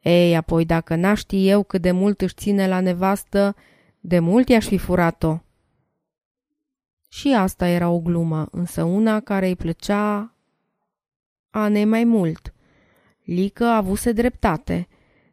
Ei, 0.00 0.36
apoi 0.36 0.64
dacă 0.64 0.94
n-aș 0.94 1.18
ști 1.18 1.48
eu 1.48 1.62
cât 1.62 1.82
de 1.82 1.90
mult 1.90 2.20
își 2.20 2.34
ține 2.34 2.68
la 2.68 2.80
nevastă, 2.80 3.56
de 4.00 4.18
mult 4.18 4.48
i-aș 4.48 4.66
fi 4.66 4.78
furat-o. 4.78 5.38
Și 7.08 7.28
asta 7.28 7.68
era 7.68 7.88
o 7.88 7.98
glumă, 7.98 8.48
însă 8.50 8.82
una 8.82 9.20
care 9.20 9.46
îi 9.46 9.56
plăcea 9.56 10.34
Ane 11.50 11.84
mai 11.84 12.04
mult. 12.04 12.54
Lică 13.26 13.64
avuse 13.64 14.12
dreptate. 14.12 14.88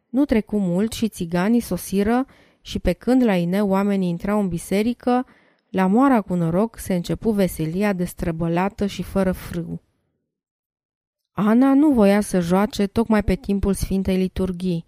Nu 0.08 0.24
trecu 0.24 0.58
mult 0.58 0.92
și 0.92 1.08
țiganii 1.08 1.60
sosiră 1.60 2.26
și 2.60 2.78
pe 2.78 2.92
când 2.92 3.22
la 3.22 3.34
Ineu 3.34 3.68
oamenii 3.68 4.08
intrau 4.08 4.40
în 4.40 4.48
biserică, 4.48 5.26
la 5.70 5.86
moara 5.86 6.20
cu 6.20 6.34
noroc 6.34 6.78
se 6.78 6.94
începu 6.94 7.30
veselia 7.30 7.92
destrăbălată 7.92 8.86
și 8.86 9.02
fără 9.02 9.32
frâu. 9.32 9.82
Ana 11.32 11.74
nu 11.74 11.92
voia 11.92 12.20
să 12.20 12.40
joace 12.40 12.86
tocmai 12.86 13.22
pe 13.22 13.34
timpul 13.34 13.74
Sfintei 13.74 14.16
Liturghii 14.16 14.84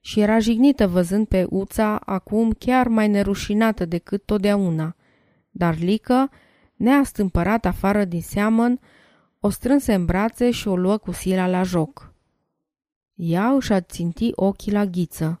și 0.00 0.20
era 0.20 0.38
jignită 0.38 0.86
văzând 0.86 1.26
pe 1.26 1.46
Uța 1.50 1.96
acum 1.96 2.50
chiar 2.50 2.88
mai 2.88 3.08
nerușinată 3.08 3.84
decât 3.84 4.24
totdeauna, 4.24 4.96
dar 5.50 5.78
Lică, 5.78 6.30
neastâmpărat 6.76 7.64
afară 7.64 8.04
din 8.04 8.22
seamăn, 8.22 8.80
o 9.40 9.48
strânse 9.48 9.94
în 9.94 10.04
brațe 10.04 10.50
și 10.50 10.68
o 10.68 10.76
luă 10.76 10.96
cu 10.96 11.12
sila 11.12 11.46
la 11.46 11.62
joc. 11.62 12.13
Ea 13.14 13.50
își 13.50 13.80
ținti 13.80 14.30
ochii 14.34 14.72
la 14.72 14.84
ghiță. 14.84 15.40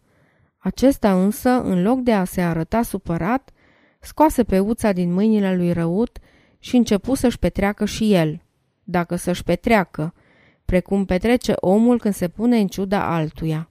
Acesta 0.58 1.22
însă, 1.22 1.50
în 1.50 1.82
loc 1.82 2.00
de 2.00 2.12
a 2.12 2.24
se 2.24 2.40
arăta 2.40 2.82
supărat, 2.82 3.50
scoase 4.00 4.44
pe 4.44 4.58
uța 4.58 4.92
din 4.92 5.12
mâinile 5.12 5.56
lui 5.56 5.72
Răut 5.72 6.18
și 6.58 6.76
începu 6.76 7.14
să-și 7.14 7.38
petreacă 7.38 7.84
și 7.84 8.12
el, 8.12 8.42
dacă 8.84 9.16
să-și 9.16 9.42
petreacă, 9.42 10.14
precum 10.64 11.04
petrece 11.04 11.52
omul 11.56 11.98
când 11.98 12.14
se 12.14 12.28
pune 12.28 12.58
în 12.58 12.66
ciuda 12.66 13.14
altuia. 13.14 13.68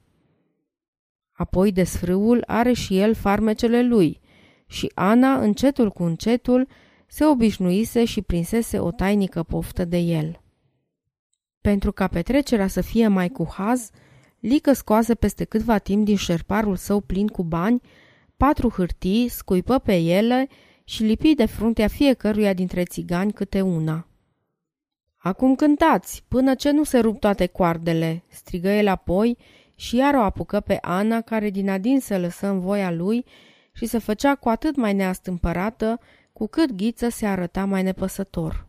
Apoi 1.31 1.71
desfrâul 1.71 2.43
are 2.47 2.73
și 2.73 2.99
el 2.99 3.13
farmecele 3.13 3.83
lui 3.83 4.21
și 4.67 4.91
Ana, 4.93 5.39
încetul 5.39 5.89
cu 5.89 6.03
încetul, 6.03 6.67
se 7.07 7.25
obișnuise 7.25 8.05
și 8.05 8.21
prinsese 8.21 8.79
o 8.79 8.91
tainică 8.91 9.43
poftă 9.43 9.85
de 9.85 9.97
el. 9.97 10.42
Pentru 11.63 11.91
ca 11.91 12.08
petrecerea 12.08 12.67
să 12.67 12.82
fie 12.82 13.08
mai 13.08 13.30
cu 13.30 13.47
haz, 13.52 13.89
Lică 14.39 14.73
scoase 14.73 15.15
peste 15.15 15.43
câtva 15.43 15.78
timp 15.78 16.06
din 16.06 16.15
șerparul 16.15 16.76
său 16.76 16.99
plin 16.99 17.28
cu 17.28 17.43
bani 17.43 17.82
patru 18.38 18.69
hârtii, 18.69 19.28
scuipă 19.28 19.80
pe 19.80 19.95
ele 19.95 20.47
și 20.84 21.04
lipi 21.04 21.36
de 21.36 21.45
fruntea 21.45 21.88
fiecăruia 21.88 22.54
dintre 22.54 22.84
țigani 22.84 23.32
câte 23.32 23.62
una. 23.62 24.08
Acum 25.17 25.56
cântați, 25.56 26.23
până 26.28 26.56
ce 26.56 26.71
nu 26.71 26.84
se 26.84 26.99
rup 26.99 27.19
toate 27.19 27.45
coardele!" 27.45 28.23
strigă 28.28 28.69
el 28.69 28.88
apoi 28.88 29.38
și 29.76 29.95
iar 29.95 30.13
o 30.15 30.21
apucă 30.21 30.60
pe 30.60 30.78
Ana, 30.82 31.21
care 31.21 31.49
din 31.49 31.69
adin 31.69 31.99
se 31.99 32.17
lăsă 32.17 32.47
în 32.47 32.60
voia 32.60 32.91
lui 32.91 33.26
și 33.73 33.86
se 33.86 33.97
făcea 33.97 34.36
cu 34.36 34.49
atât 34.49 34.76
mai 34.76 34.93
neastâmpărată, 34.93 35.99
cu 36.34 36.47
cât 36.47 36.71
Ghiță 36.71 37.10
se 37.10 37.26
arăta 37.26 37.65
mai 37.65 37.84
nepăsător. 37.84 38.67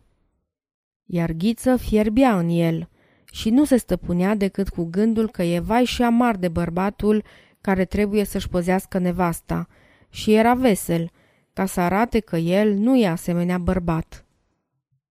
Iar 1.05 1.31
Ghiță 1.31 1.75
fierbea 1.75 2.37
în 2.37 2.49
el 2.49 2.89
și 3.31 3.49
nu 3.49 3.63
se 3.63 3.77
stăpunea 3.77 4.35
decât 4.35 4.69
cu 4.69 4.83
gândul 4.83 5.29
că 5.29 5.43
e 5.43 5.59
vai 5.59 5.85
și 5.85 6.01
amar 6.01 6.35
de 6.35 6.47
bărbatul 6.47 7.23
care 7.61 7.85
trebuie 7.85 8.23
să-și 8.23 8.49
păzească 8.49 8.97
nevasta 8.97 9.67
și 10.09 10.33
era 10.33 10.53
vesel, 10.53 11.09
ca 11.53 11.65
să 11.65 11.79
arate 11.79 12.19
că 12.19 12.37
el 12.37 12.73
nu 12.73 12.97
e 12.97 13.07
asemenea 13.07 13.57
bărbat. 13.57 14.25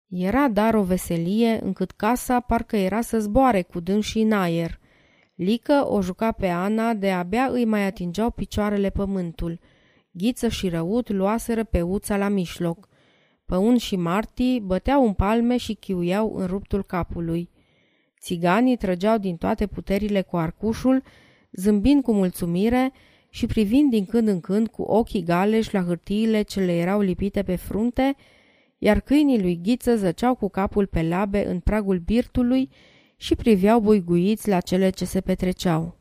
Era 0.08 0.47
dar 0.47 0.73
o 0.73 0.84
veselie 0.84 1.60
încât 1.63 1.91
casa 1.91 2.39
parcă 2.39 2.75
era 2.75 3.01
să 3.01 3.19
zboare 3.19 3.62
cu 3.62 3.79
dânsii 3.79 4.21
în 4.21 4.32
aer. 4.32 4.79
Lică 5.36 5.86
o 5.88 6.01
juca 6.01 6.32
pe 6.32 6.47
Ana 6.47 6.93
de 6.93 7.12
abia 7.12 7.47
îi 7.51 7.65
mai 7.65 7.86
atingeau 7.86 8.32
picioarele 8.32 8.89
pământul. 8.89 9.60
Ghiță 10.12 10.47
și 10.47 10.69
Răut 10.69 11.10
luaseră 11.10 11.63
pe 11.63 11.82
uța 11.82 12.17
la 12.17 12.27
mișloc. 12.27 12.88
Păun 13.54 13.78
și 13.78 13.96
Marti 13.96 14.60
băteau 14.60 15.06
în 15.06 15.13
palme 15.13 15.58
și 15.58 15.74
chiuiau 15.74 16.36
în 16.36 16.46
ruptul 16.46 16.84
capului. 16.84 17.50
Țiganii 18.20 18.78
trăgeau 18.78 19.18
din 19.18 19.38
toate 19.38 19.68
puterile 19.68 20.22
cu 20.22 20.38
arcușul, 20.38 21.04
zâmbind 21.52 22.04
cu 22.04 22.13
mulțumire 22.13 22.92
și 23.30 23.46
privind 23.46 23.89
din 23.89 24.06
când 24.06 24.28
în 24.28 24.39
când 24.39 24.68
cu 24.68 24.82
ochii 24.82 25.24
galeși 25.24 25.74
la 25.74 25.84
hârtiile 25.84 26.42
ce 26.42 26.60
le 26.60 26.76
erau 26.78 27.00
lipite 27.00 27.44
pe 27.44 27.56
frunte, 27.56 28.16
iar 28.78 29.00
câinii 29.00 29.42
lui 29.42 29.60
Ghiță 29.63 29.96
zăceau 29.96 30.36
cu 30.36 30.50
capul 30.50 30.86
pe 30.86 31.02
labe 31.02 31.48
în 31.48 31.60
pragul 31.60 32.00
birtului 32.00 32.70
și 33.16 33.36
priveau 33.36 33.80
buiguiți 33.80 34.50
la 34.50 34.60
cele 34.60 34.89
ce 34.89 35.06
se 35.06 35.22
petreceau. 35.22 35.98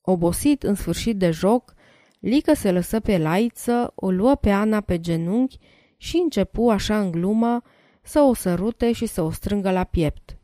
Obosit 0.00 0.62
în 0.62 0.74
sfârșit 0.74 1.16
de 1.16 1.30
joc, 1.30 1.74
Lică 2.18 2.54
se 2.54 2.72
lăsă 2.72 3.00
pe 3.00 3.18
laiță, 3.18 3.92
o 3.94 4.10
luă 4.10 4.34
pe 4.34 4.50
Ana 4.50 4.80
pe 4.80 5.00
genunchi 5.00 5.58
și 6.04 6.16
începu 6.16 6.68
așa 6.70 7.00
în 7.00 7.10
glumă 7.10 7.62
să 8.02 8.20
o 8.20 8.34
sărute 8.34 8.92
și 8.92 9.06
să 9.06 9.22
o 9.22 9.30
strângă 9.30 9.70
la 9.70 9.84
piept. 9.84 10.38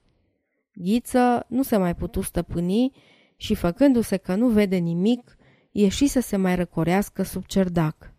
Ghiță 0.74 1.44
nu 1.48 1.62
se 1.62 1.76
mai 1.76 1.94
putu 1.94 2.20
stăpâni 2.20 2.92
și, 3.36 3.54
făcându-se 3.54 4.16
că 4.16 4.34
nu 4.34 4.48
vede 4.48 4.76
nimic, 4.76 5.36
ieși 5.70 6.06
să 6.06 6.20
se 6.20 6.36
mai 6.36 6.56
răcorească 6.56 7.22
sub 7.22 7.46
cerdac. 7.46 8.12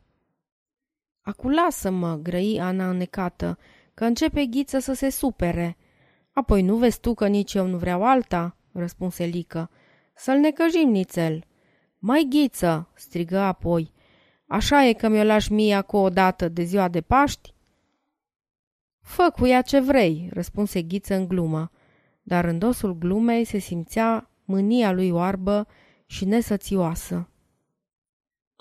Acu 1.22 1.50
lasă-mă, 1.50 2.16
grăi 2.16 2.60
Ana 2.60 2.90
înnecată, 2.90 3.58
că 3.94 4.06
începe 4.06 4.46
ghiță 4.46 4.80
să 4.80 4.94
se 4.94 5.10
supere. 5.10 5.78
Apoi 6.32 6.62
nu 6.62 6.76
vezi 6.76 7.00
tu 7.00 7.14
că 7.14 7.28
nici 7.28 7.54
eu 7.54 7.68
nu 7.68 7.78
vreau 7.78 8.04
alta? 8.04 8.58
răspunse 8.72 9.24
Lică. 9.24 9.70
Să-l 10.16 10.38
necăjim 10.38 10.90
nițel. 10.90 11.44
Mai 11.98 12.28
ghiță, 12.30 12.90
strigă 12.96 13.40
apoi. 13.40 13.92
Așa 14.52 14.86
e 14.86 14.94
că 14.94 15.08
mi-o 15.08 15.24
lași 15.24 15.54
mie 15.54 15.82
cu 15.82 15.98
o 15.98 16.10
dată 16.10 16.50
de 16.50 16.64
ziua 16.64 16.88
de 16.88 17.02
Paști? 17.02 17.54
Fă 19.02 19.34
cu 19.36 19.46
ea 19.46 19.62
ce 19.62 19.80
vrei, 19.80 20.30
răspunse 20.34 20.82
Ghiță 20.82 21.16
în 21.16 21.28
glumă, 21.28 21.72
dar 22.22 22.46
în 22.46 22.60
dosul 22.60 22.98
glumei 22.98 23.44
se 23.44 23.58
simțea 23.58 24.30
mânia 24.46 24.92
lui 24.92 25.10
oarbă 25.10 25.68
și 26.06 26.26
nesățioasă. 26.26 27.30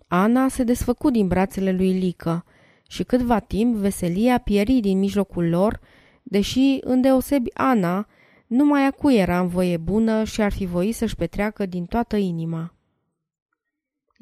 Ana 0.06 0.48
se 0.48 0.64
desfăcu 0.64 1.10
din 1.10 1.28
brațele 1.28 1.72
lui 1.72 1.92
Lică 1.92 2.44
și 2.88 3.02
câtva 3.02 3.38
timp 3.38 3.76
veselia 3.76 4.38
pieri 4.38 4.80
din 4.80 4.98
mijlocul 4.98 5.48
lor, 5.48 5.80
deși, 6.22 6.78
îndeosebi 6.80 7.50
Ana, 7.54 8.06
numai 8.46 8.86
acu 8.86 9.10
era 9.10 9.40
în 9.40 9.48
voie 9.48 9.76
bună 9.76 10.24
și 10.24 10.42
ar 10.42 10.52
fi 10.52 10.66
voit 10.66 10.94
să-și 10.94 11.16
petreacă 11.16 11.66
din 11.66 11.86
toată 11.86 12.16
inima. 12.16 12.74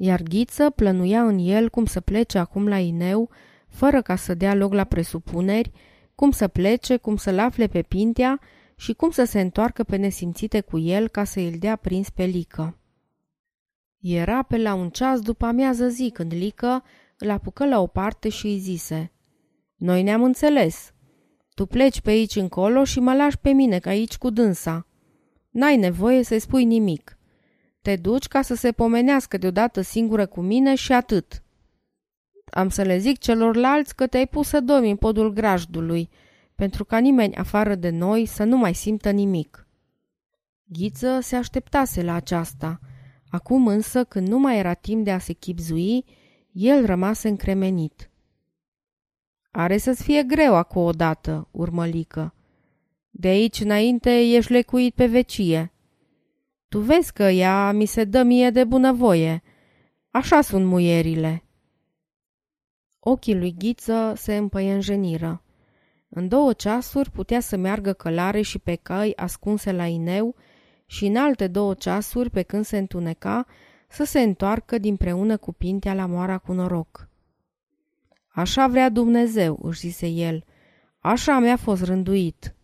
Iar 0.01 0.21
Ghiță 0.21 0.69
plănuia 0.69 1.21
în 1.21 1.37
el 1.37 1.69
cum 1.69 1.85
să 1.85 1.99
plece 1.99 2.37
acum 2.37 2.67
la 2.67 2.77
Ineu, 2.77 3.29
fără 3.67 4.01
ca 4.01 4.15
să 4.15 4.33
dea 4.33 4.53
loc 4.53 4.73
la 4.73 4.83
presupuneri, 4.83 5.71
cum 6.15 6.31
să 6.31 6.47
plece, 6.47 6.97
cum 6.97 7.15
să-l 7.15 7.39
afle 7.39 7.67
pe 7.67 7.81
Pintea 7.81 8.39
și 8.75 8.93
cum 8.93 9.09
să 9.09 9.23
se 9.23 9.41
întoarcă 9.41 9.83
pe 9.83 9.95
nesimțite 9.95 10.61
cu 10.61 10.79
el 10.79 11.07
ca 11.07 11.23
să 11.23 11.39
îl 11.39 11.51
dea 11.59 11.75
prins 11.75 12.09
pe 12.09 12.23
Lică. 12.23 12.77
Era 13.99 14.43
pe 14.43 14.57
la 14.57 14.73
un 14.73 14.89
ceas 14.89 15.19
după 15.19 15.45
amiază 15.45 15.87
zi 15.87 16.09
când 16.13 16.33
Lică 16.33 16.83
îl 17.17 17.29
apucă 17.29 17.67
la 17.67 17.81
o 17.81 17.87
parte 17.87 18.29
și 18.29 18.45
îi 18.45 18.57
zise 18.57 19.11
Noi 19.75 20.03
ne-am 20.03 20.23
înțeles. 20.23 20.93
Tu 21.53 21.65
pleci 21.65 22.01
pe 22.01 22.09
aici 22.09 22.35
încolo 22.35 22.83
și 22.83 22.99
mă 22.99 23.15
lași 23.15 23.37
pe 23.37 23.49
mine 23.49 23.79
ca 23.79 23.89
aici 23.89 24.17
cu 24.17 24.29
dânsa. 24.29 24.87
N-ai 25.49 25.77
nevoie 25.77 26.23
să-i 26.23 26.39
spui 26.39 26.65
nimic. 26.65 27.18
Te 27.81 27.95
duci 27.95 28.27
ca 28.27 28.41
să 28.41 28.55
se 28.55 28.71
pomenească 28.71 29.37
deodată 29.37 29.81
singură 29.81 30.25
cu 30.25 30.41
mine 30.41 30.75
și 30.75 30.93
atât. 30.93 31.43
Am 32.51 32.69
să 32.69 32.81
le 32.81 32.97
zic 32.97 33.17
celorlalți 33.17 33.95
că 33.95 34.07
te-ai 34.07 34.27
pus 34.27 34.47
să 34.47 34.59
dormi 34.59 34.89
în 34.89 34.95
podul 34.95 35.33
grajdului, 35.33 36.09
pentru 36.55 36.85
ca 36.85 36.97
nimeni 36.97 37.35
afară 37.35 37.75
de 37.75 37.89
noi 37.89 38.25
să 38.25 38.43
nu 38.43 38.57
mai 38.57 38.73
simtă 38.73 39.09
nimic. 39.09 39.67
Ghiță 40.63 41.19
se 41.21 41.35
așteptase 41.35 42.03
la 42.03 42.13
aceasta. 42.13 42.79
Acum 43.29 43.67
însă, 43.67 44.03
când 44.03 44.27
nu 44.27 44.39
mai 44.39 44.57
era 44.57 44.73
timp 44.73 45.03
de 45.03 45.11
a 45.11 45.19
se 45.19 45.33
chipzui, 45.33 46.05
el 46.51 46.85
rămase 46.85 47.27
încremenit. 47.27 48.09
Are 49.51 49.77
să-ți 49.77 50.03
fie 50.03 50.23
greu 50.23 50.55
acum 50.55 50.83
odată, 50.83 51.47
urmălică. 51.51 52.33
De 53.09 53.27
aici 53.27 53.59
înainte 53.59 54.09
ești 54.09 54.51
lecuit 54.51 54.93
pe 54.93 55.05
vecie. 55.05 55.73
Tu 56.69 56.79
vezi 56.79 57.13
că 57.13 57.23
ea 57.23 57.71
mi 57.71 57.85
se 57.85 58.03
dă 58.03 58.23
mie 58.23 58.49
de 58.49 58.63
bunăvoie. 58.63 59.43
Așa 60.11 60.41
sunt 60.41 60.65
muierile. 60.65 61.43
Ochii 62.99 63.37
lui 63.37 63.55
Ghiță 63.57 64.13
se 64.15 64.35
împăienjeniră. 64.35 65.43
În 66.09 66.27
două 66.27 66.53
ceasuri 66.53 67.11
putea 67.11 67.39
să 67.39 67.57
meargă 67.57 67.93
călare 67.93 68.41
și 68.41 68.59
pe 68.59 68.75
căi 68.75 69.15
ascunse 69.15 69.71
la 69.71 69.85
ineu 69.85 70.35
și 70.85 71.05
în 71.05 71.15
alte 71.15 71.47
două 71.47 71.73
ceasuri, 71.73 72.29
pe 72.29 72.41
când 72.41 72.65
se 72.65 72.77
întuneca, 72.77 73.45
să 73.87 74.03
se 74.03 74.19
întoarcă 74.19 74.77
dinpreună 74.77 75.37
cu 75.37 75.53
Pintea 75.53 75.93
la 75.93 76.05
moara 76.05 76.37
cu 76.37 76.53
noroc. 76.53 77.09
Așa 78.27 78.67
vrea 78.67 78.89
Dumnezeu, 78.89 79.59
își 79.61 79.79
zise 79.79 80.07
el, 80.07 80.43
așa 80.99 81.39
mi-a 81.39 81.57
fost 81.57 81.83
rânduit. 81.83 82.55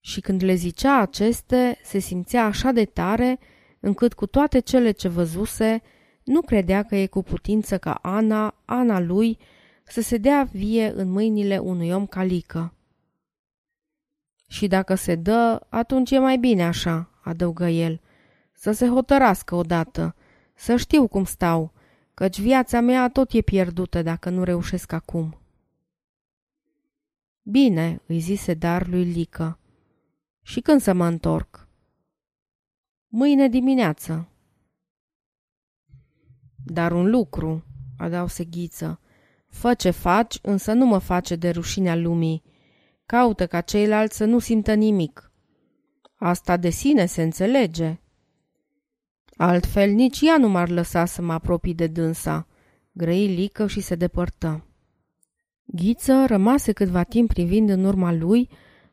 Și 0.00 0.20
când 0.20 0.42
le 0.42 0.54
zicea 0.54 1.00
aceste, 1.00 1.78
se 1.82 1.98
simțea 1.98 2.44
așa 2.44 2.70
de 2.70 2.84
tare, 2.84 3.38
încât 3.80 4.12
cu 4.12 4.26
toate 4.26 4.58
cele 4.58 4.90
ce 4.90 5.08
văzuse, 5.08 5.82
nu 6.24 6.40
credea 6.40 6.82
că 6.82 6.96
e 6.96 7.06
cu 7.06 7.22
putință 7.22 7.78
ca 7.78 7.92
Ana, 7.92 8.54
Ana 8.64 9.00
lui, 9.00 9.38
să 9.84 10.00
se 10.00 10.16
dea 10.16 10.48
vie 10.52 10.92
în 10.94 11.10
mâinile 11.10 11.58
unui 11.58 11.90
om 11.90 12.06
calică. 12.06 12.74
Și 14.46 14.66
dacă 14.66 14.94
se 14.94 15.14
dă, 15.14 15.66
atunci 15.68 16.10
e 16.10 16.18
mai 16.18 16.38
bine 16.38 16.64
așa, 16.64 17.10
adăugă 17.22 17.68
el, 17.68 18.00
să 18.52 18.72
se 18.72 18.86
hotărască 18.86 19.54
odată, 19.54 20.14
să 20.54 20.76
știu 20.76 21.08
cum 21.08 21.24
stau, 21.24 21.72
căci 22.14 22.40
viața 22.40 22.80
mea 22.80 23.08
tot 23.08 23.32
e 23.32 23.40
pierdută 23.40 24.02
dacă 24.02 24.30
nu 24.30 24.44
reușesc 24.44 24.92
acum. 24.92 25.40
Bine, 27.42 28.02
îi 28.06 28.18
zise 28.18 28.54
dar 28.54 28.86
lui 28.86 29.04
Lică. 29.04 29.59
Și 30.50 30.60
când 30.60 30.80
să 30.80 30.92
mă 30.92 31.06
întorc? 31.06 31.68
Mâine 33.08 33.48
dimineață. 33.48 34.28
Dar 36.64 36.92
un 36.92 37.10
lucru, 37.10 37.64
adause 37.98 38.44
ghiță, 38.44 39.00
fă 39.48 39.74
ce 39.74 39.90
faci, 39.90 40.38
însă 40.42 40.72
nu 40.72 40.86
mă 40.86 40.98
face 40.98 41.36
de 41.36 41.50
rușinea 41.50 41.96
lumii. 41.96 42.42
Caută 43.06 43.46
ca 43.46 43.60
ceilalți 43.60 44.16
să 44.16 44.24
nu 44.24 44.38
simtă 44.38 44.74
nimic. 44.74 45.32
Asta 46.14 46.56
de 46.56 46.70
sine 46.70 47.06
se 47.06 47.22
înțelege. 47.22 48.00
Altfel 49.36 49.90
nici 49.90 50.20
ea 50.20 50.38
nu 50.38 50.48
m-ar 50.48 50.68
lăsa 50.68 51.04
să 51.04 51.22
mă 51.22 51.32
apropii 51.32 51.74
de 51.74 51.86
dânsa. 51.86 52.46
Grăi 52.92 53.26
lică 53.26 53.66
și 53.66 53.80
se 53.80 53.94
depărtă. 53.94 54.64
Ghiță 55.64 56.24
rămase 56.26 56.72
câtva 56.72 57.02
timp 57.02 57.28
privind 57.28 57.68
în 57.68 57.84
urma 57.84 58.12
lui, 58.12 58.48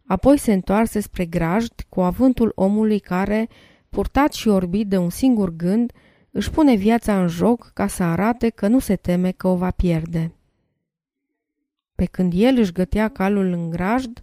apoi 0.08 0.38
se 0.38 0.54
întoarse 0.54 1.00
spre 1.00 1.26
grajd 1.26 1.74
cu 1.90 2.02
avântul 2.02 2.52
omului 2.56 3.00
care, 3.00 3.48
purtat 3.90 4.34
și 4.34 4.48
orbit 4.48 4.88
de 4.88 4.98
un 4.98 5.10
singur 5.10 5.56
gând, 5.56 5.92
își 6.32 6.52
pune 6.52 6.76
viața 6.76 7.22
în 7.22 7.28
joc 7.28 7.72
ca 7.74 7.88
să 7.88 8.04
arate 8.04 8.50
că 8.50 8.68
nu 8.68 8.80
se 8.80 8.96
teme 8.96 9.32
că 9.32 9.48
o 9.48 9.56
va 9.56 9.72
pierde. 9.72 10.32
Pe 11.96 12.06
când 12.06 12.34
el 12.36 12.58
își 12.58 12.72
gătea 12.72 13.08
calul 13.08 13.52
în 13.52 13.70
grajd, 13.70 14.22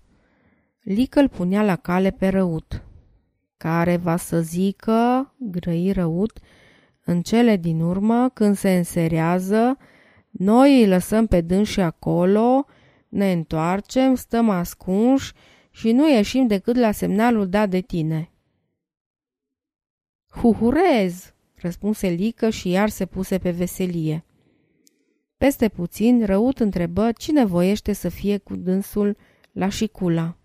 Lică 0.85 1.21
îl 1.21 1.29
punea 1.29 1.63
la 1.63 1.77
cale 1.77 2.11
pe 2.11 2.29
răut. 2.29 2.83
Care 3.57 3.97
va 3.97 4.17
să 4.17 4.41
zică, 4.41 5.35
grăi 5.39 5.93
răut, 5.93 6.39
în 7.05 7.23
cele 7.23 7.57
din 7.57 7.81
urmă, 7.81 8.29
când 8.29 8.57
se 8.57 8.77
înserează, 8.77 9.77
noi 10.31 10.81
îi 10.81 10.89
lăsăm 10.89 11.27
pe 11.27 11.41
dânsi 11.41 11.81
acolo, 11.81 12.67
ne 13.09 13.33
întoarcem, 13.33 14.15
stăm 14.15 14.51
ascunși 14.51 15.33
și 15.75 15.93
nu 15.93 16.11
ieșim 16.11 16.47
decât 16.47 16.77
la 16.77 16.91
semnalul 16.91 17.49
dat 17.49 17.69
de 17.69 17.81
tine. 17.81 18.33
Huhurez, 20.29 21.35
răspunse 21.55 22.09
Lică 22.09 22.51
și 22.51 22.69
iar 22.69 22.89
se 22.89 23.07
puse 23.07 23.39
pe 23.39 23.51
veselie. 23.51 24.25
Peste 25.37 25.69
puțin, 25.69 26.25
Răut 26.25 26.59
întrebă 26.59 27.13
cine 27.13 27.45
voiește 27.45 27.93
să 27.93 28.09
fie 28.09 28.39
cu 28.39 28.57
dânsul 28.57 29.17
la 29.53 29.69
șicula. 29.69 30.37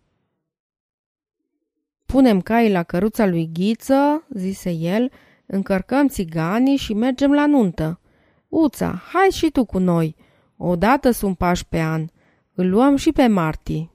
Punem 2.05 2.41
cai 2.41 2.71
la 2.71 2.83
căruța 2.83 3.25
lui 3.25 3.49
Ghiță, 3.53 4.27
zise 4.29 4.71
el, 4.71 5.11
încărcăm 5.45 6.07
țiganii 6.07 6.77
și 6.77 6.93
mergem 6.93 7.33
la 7.33 7.45
nuntă. 7.45 7.99
Uța, 8.47 9.01
hai 9.11 9.29
și 9.31 9.49
tu 9.49 9.65
cu 9.65 9.77
noi. 9.77 10.15
Odată 10.57 11.11
sunt 11.11 11.37
pași 11.37 11.67
pe 11.67 11.79
an. 11.79 12.07
Îl 12.53 12.69
luăm 12.69 12.95
și 12.95 13.11
pe 13.11 13.27
Marti. 13.27 13.89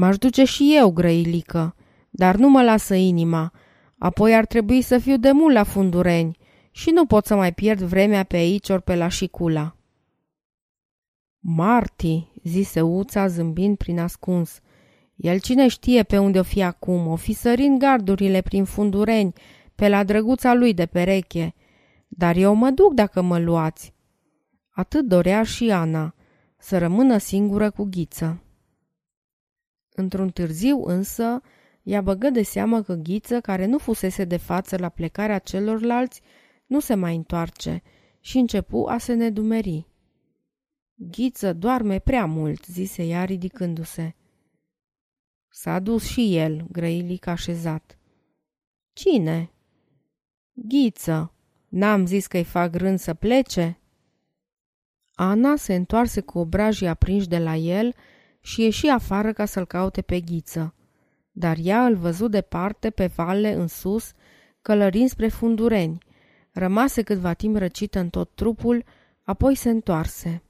M-aș 0.00 0.18
duce 0.18 0.44
și 0.44 0.74
eu, 0.76 0.90
grăilică, 0.90 1.74
dar 2.10 2.36
nu 2.36 2.48
mă 2.48 2.62
lasă 2.62 2.94
inima. 2.94 3.52
Apoi 3.98 4.34
ar 4.34 4.46
trebui 4.46 4.82
să 4.82 4.98
fiu 4.98 5.16
de 5.16 5.30
mult 5.30 5.54
la 5.54 5.62
fundureni 5.62 6.36
și 6.70 6.90
nu 6.90 7.06
pot 7.06 7.26
să 7.26 7.34
mai 7.34 7.52
pierd 7.52 7.80
vremea 7.80 8.22
pe 8.22 8.36
aici 8.36 8.68
ori 8.68 8.82
pe 8.82 8.94
la 8.94 9.08
șicula. 9.08 9.76
Marti, 11.38 12.32
zise 12.42 12.80
Uța 12.80 13.26
zâmbind 13.26 13.76
prin 13.76 13.98
ascuns. 13.98 14.60
El 15.16 15.40
cine 15.40 15.68
știe 15.68 16.02
pe 16.02 16.18
unde 16.18 16.38
o 16.38 16.42
fi 16.42 16.62
acum, 16.62 17.06
o 17.06 17.16
fi 17.16 17.32
sărind 17.32 17.78
gardurile 17.78 18.40
prin 18.40 18.64
fundureni, 18.64 19.32
pe 19.74 19.88
la 19.88 20.04
drăguța 20.04 20.54
lui 20.54 20.74
de 20.74 20.86
pereche. 20.86 21.54
Dar 22.08 22.36
eu 22.36 22.54
mă 22.54 22.70
duc 22.70 22.94
dacă 22.94 23.20
mă 23.20 23.38
luați. 23.38 23.94
Atât 24.70 25.04
dorea 25.04 25.42
și 25.42 25.70
Ana, 25.70 26.14
să 26.58 26.78
rămână 26.78 27.18
singură 27.18 27.70
cu 27.70 27.84
ghiță. 27.84 28.42
Într-un 29.94 30.30
târziu 30.30 30.84
însă, 30.84 31.40
ea 31.82 32.00
băgă 32.00 32.30
de 32.30 32.42
seamă 32.42 32.82
că 32.82 32.94
ghiță, 32.94 33.40
care 33.40 33.66
nu 33.66 33.78
fusese 33.78 34.24
de 34.24 34.36
față 34.36 34.76
la 34.76 34.88
plecarea 34.88 35.38
celorlalți, 35.38 36.20
nu 36.66 36.80
se 36.80 36.94
mai 36.94 37.16
întoarce 37.16 37.82
și 38.20 38.38
începu 38.38 38.84
a 38.88 38.98
se 38.98 39.14
nedumeri. 39.14 39.86
Ghiță 40.94 41.52
doarme 41.52 41.98
prea 41.98 42.26
mult, 42.26 42.64
zise 42.64 43.02
ea 43.02 43.24
ridicându-se. 43.24 44.14
S-a 45.48 45.78
dus 45.78 46.04
și 46.04 46.36
el, 46.36 46.66
grăilic 46.72 47.26
așezat. 47.26 47.98
Cine? 48.92 49.50
Ghiță. 50.52 51.34
N-am 51.68 52.06
zis 52.06 52.26
că-i 52.26 52.44
fac 52.44 52.74
rând 52.74 52.98
să 52.98 53.14
plece? 53.14 53.80
Ana 55.14 55.56
se 55.56 55.74
întoarse 55.74 56.20
cu 56.20 56.38
obrajii 56.38 56.86
aprinși 56.86 57.28
de 57.28 57.38
la 57.38 57.56
el 57.56 57.94
și 58.40 58.62
ieși 58.62 58.86
afară 58.86 59.32
ca 59.32 59.44
să-l 59.44 59.66
caute 59.66 60.02
pe 60.02 60.20
ghiță. 60.20 60.74
Dar 61.30 61.56
ea 61.62 61.84
îl 61.84 61.96
văzu 61.96 62.28
departe 62.28 62.90
pe 62.90 63.06
vale 63.06 63.52
în 63.52 63.66
sus, 63.66 64.12
călărind 64.62 65.08
spre 65.08 65.28
fundureni. 65.28 65.98
Rămase 66.52 67.02
câtva 67.02 67.32
timp 67.32 67.56
răcită 67.56 67.98
în 67.98 68.10
tot 68.10 68.34
trupul, 68.34 68.84
apoi 69.22 69.54
se 69.54 69.70
întoarse. 69.70 70.42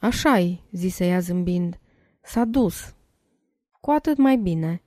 Așa-i, 0.00 0.62
zise 0.70 1.06
ea 1.06 1.18
zâmbind. 1.18 1.78
S-a 2.22 2.44
dus. 2.44 2.94
Cu 3.80 3.90
atât 3.90 4.16
mai 4.16 4.36
bine. 4.36 4.82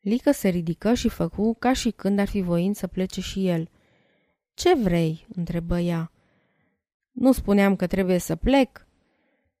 Lică 0.00 0.32
se 0.32 0.48
ridică 0.48 0.94
și 0.94 1.08
făcu 1.08 1.54
ca 1.58 1.72
și 1.72 1.90
când 1.90 2.18
ar 2.18 2.28
fi 2.28 2.40
voind 2.40 2.76
să 2.76 2.86
plece 2.86 3.20
și 3.20 3.48
el. 3.48 3.68
Ce 4.54 4.74
vrei?" 4.74 5.26
întrebă 5.34 5.78
ea. 5.78 6.12
Nu 7.10 7.32
spuneam 7.32 7.76
că 7.76 7.86
trebuie 7.86 8.18
să 8.18 8.36
plec?" 8.36 8.85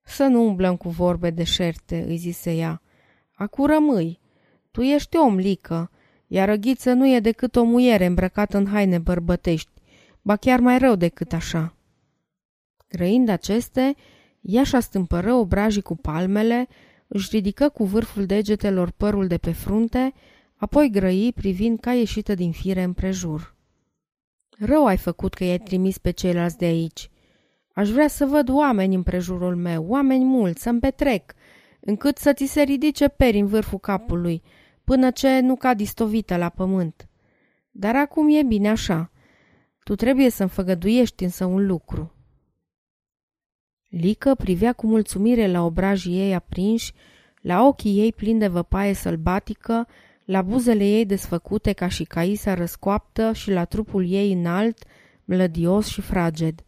Să 0.06 0.24
nu 0.24 0.46
umblăm 0.46 0.76
cu 0.76 0.88
vorbe 0.88 1.30
deșerte," 1.30 2.04
îi 2.06 2.16
zise 2.16 2.54
ea. 2.54 2.82
Acu 3.34 3.66
rămâi. 3.66 4.20
Tu 4.70 4.82
ești 4.82 5.16
om, 5.16 5.36
Lică, 5.36 5.90
iar 6.26 6.48
Răghiță 6.48 6.92
nu 6.92 7.14
e 7.14 7.20
decât 7.20 7.56
o 7.56 7.64
muiere 7.64 8.06
îmbrăcată 8.06 8.56
în 8.56 8.66
haine 8.66 8.98
bărbătești, 8.98 9.70
ba 10.22 10.36
chiar 10.36 10.60
mai 10.60 10.78
rău 10.78 10.94
decât 10.94 11.32
așa." 11.32 11.76
Grăind 12.88 13.28
aceste, 13.28 13.94
ea 14.40 14.64
și-a 14.64 14.80
stâmpără 14.80 15.34
obrajii 15.34 15.82
cu 15.82 15.96
palmele, 15.96 16.68
își 17.06 17.28
ridică 17.30 17.68
cu 17.68 17.84
vârful 17.84 18.26
degetelor 18.26 18.90
părul 18.90 19.26
de 19.26 19.38
pe 19.38 19.52
frunte, 19.52 20.12
apoi 20.56 20.90
grăi 20.90 21.32
privind 21.34 21.80
ca 21.80 21.92
ieșită 21.92 22.34
din 22.34 22.52
fire 22.52 22.82
împrejur. 22.82 23.54
Rău 24.58 24.86
ai 24.86 24.96
făcut 24.96 25.34
că 25.34 25.44
i-ai 25.44 25.58
trimis 25.58 25.98
pe 25.98 26.10
ceilalți 26.10 26.58
de 26.58 26.64
aici. 26.64 27.10
Aș 27.76 27.90
vrea 27.90 28.08
să 28.08 28.24
văd 28.24 28.48
oameni 28.48 28.94
în 28.94 29.02
prejurul 29.02 29.56
meu, 29.56 29.84
oameni 29.88 30.24
mulți, 30.24 30.62
să-mi 30.62 30.80
petrec, 30.80 31.32
încât 31.80 32.18
să 32.18 32.32
ți 32.32 32.44
se 32.44 32.62
ridice 32.62 33.08
peri 33.08 33.38
în 33.38 33.46
vârful 33.46 33.78
capului, 33.78 34.42
până 34.84 35.10
ce 35.10 35.40
nu 35.40 35.56
cad 35.56 35.80
istovită 35.80 36.36
la 36.36 36.48
pământ. 36.48 37.08
Dar 37.70 37.96
acum 37.96 38.28
e 38.28 38.42
bine 38.42 38.68
așa. 38.68 39.10
Tu 39.84 39.94
trebuie 39.94 40.30
să-mi 40.30 40.48
făgăduiești 40.48 41.24
însă 41.24 41.44
un 41.44 41.66
lucru. 41.66 42.12
Lică 43.88 44.34
privea 44.34 44.72
cu 44.72 44.86
mulțumire 44.86 45.50
la 45.50 45.64
obrajii 45.64 46.18
ei 46.18 46.34
aprinși, 46.34 46.92
la 47.40 47.66
ochii 47.66 47.98
ei 47.98 48.12
plini 48.12 48.38
de 48.38 48.48
văpaie 48.48 48.92
sălbatică, 48.92 49.86
la 50.24 50.42
buzele 50.42 50.84
ei 50.84 51.06
desfăcute 51.06 51.72
ca 51.72 51.88
și 51.88 52.04
caisa 52.04 52.54
răscoaptă 52.54 53.32
și 53.32 53.50
la 53.50 53.64
trupul 53.64 54.10
ei 54.10 54.32
înalt, 54.32 54.84
mlădios 55.24 55.86
și 55.86 56.00
fraged. 56.00 56.60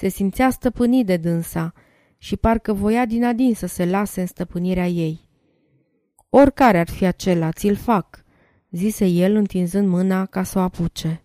Se 0.00 0.08
simțea 0.08 0.50
stăpânit 0.50 1.06
de 1.06 1.16
dânsa 1.16 1.72
și 2.18 2.36
parcă 2.36 2.72
voia 2.72 3.06
din 3.06 3.24
adin 3.24 3.54
să 3.54 3.66
se 3.66 3.84
lase 3.84 4.20
în 4.20 4.26
stăpânirea 4.26 4.86
ei. 4.86 5.28
Oricare 6.30 6.78
ar 6.78 6.88
fi 6.88 7.04
acela, 7.04 7.50
ți-l 7.50 7.76
fac, 7.76 8.24
zise 8.70 9.06
el 9.06 9.34
întinzând 9.34 9.88
mâna 9.88 10.26
ca 10.26 10.42
să 10.42 10.58
o 10.58 10.62
apuce. 10.62 11.24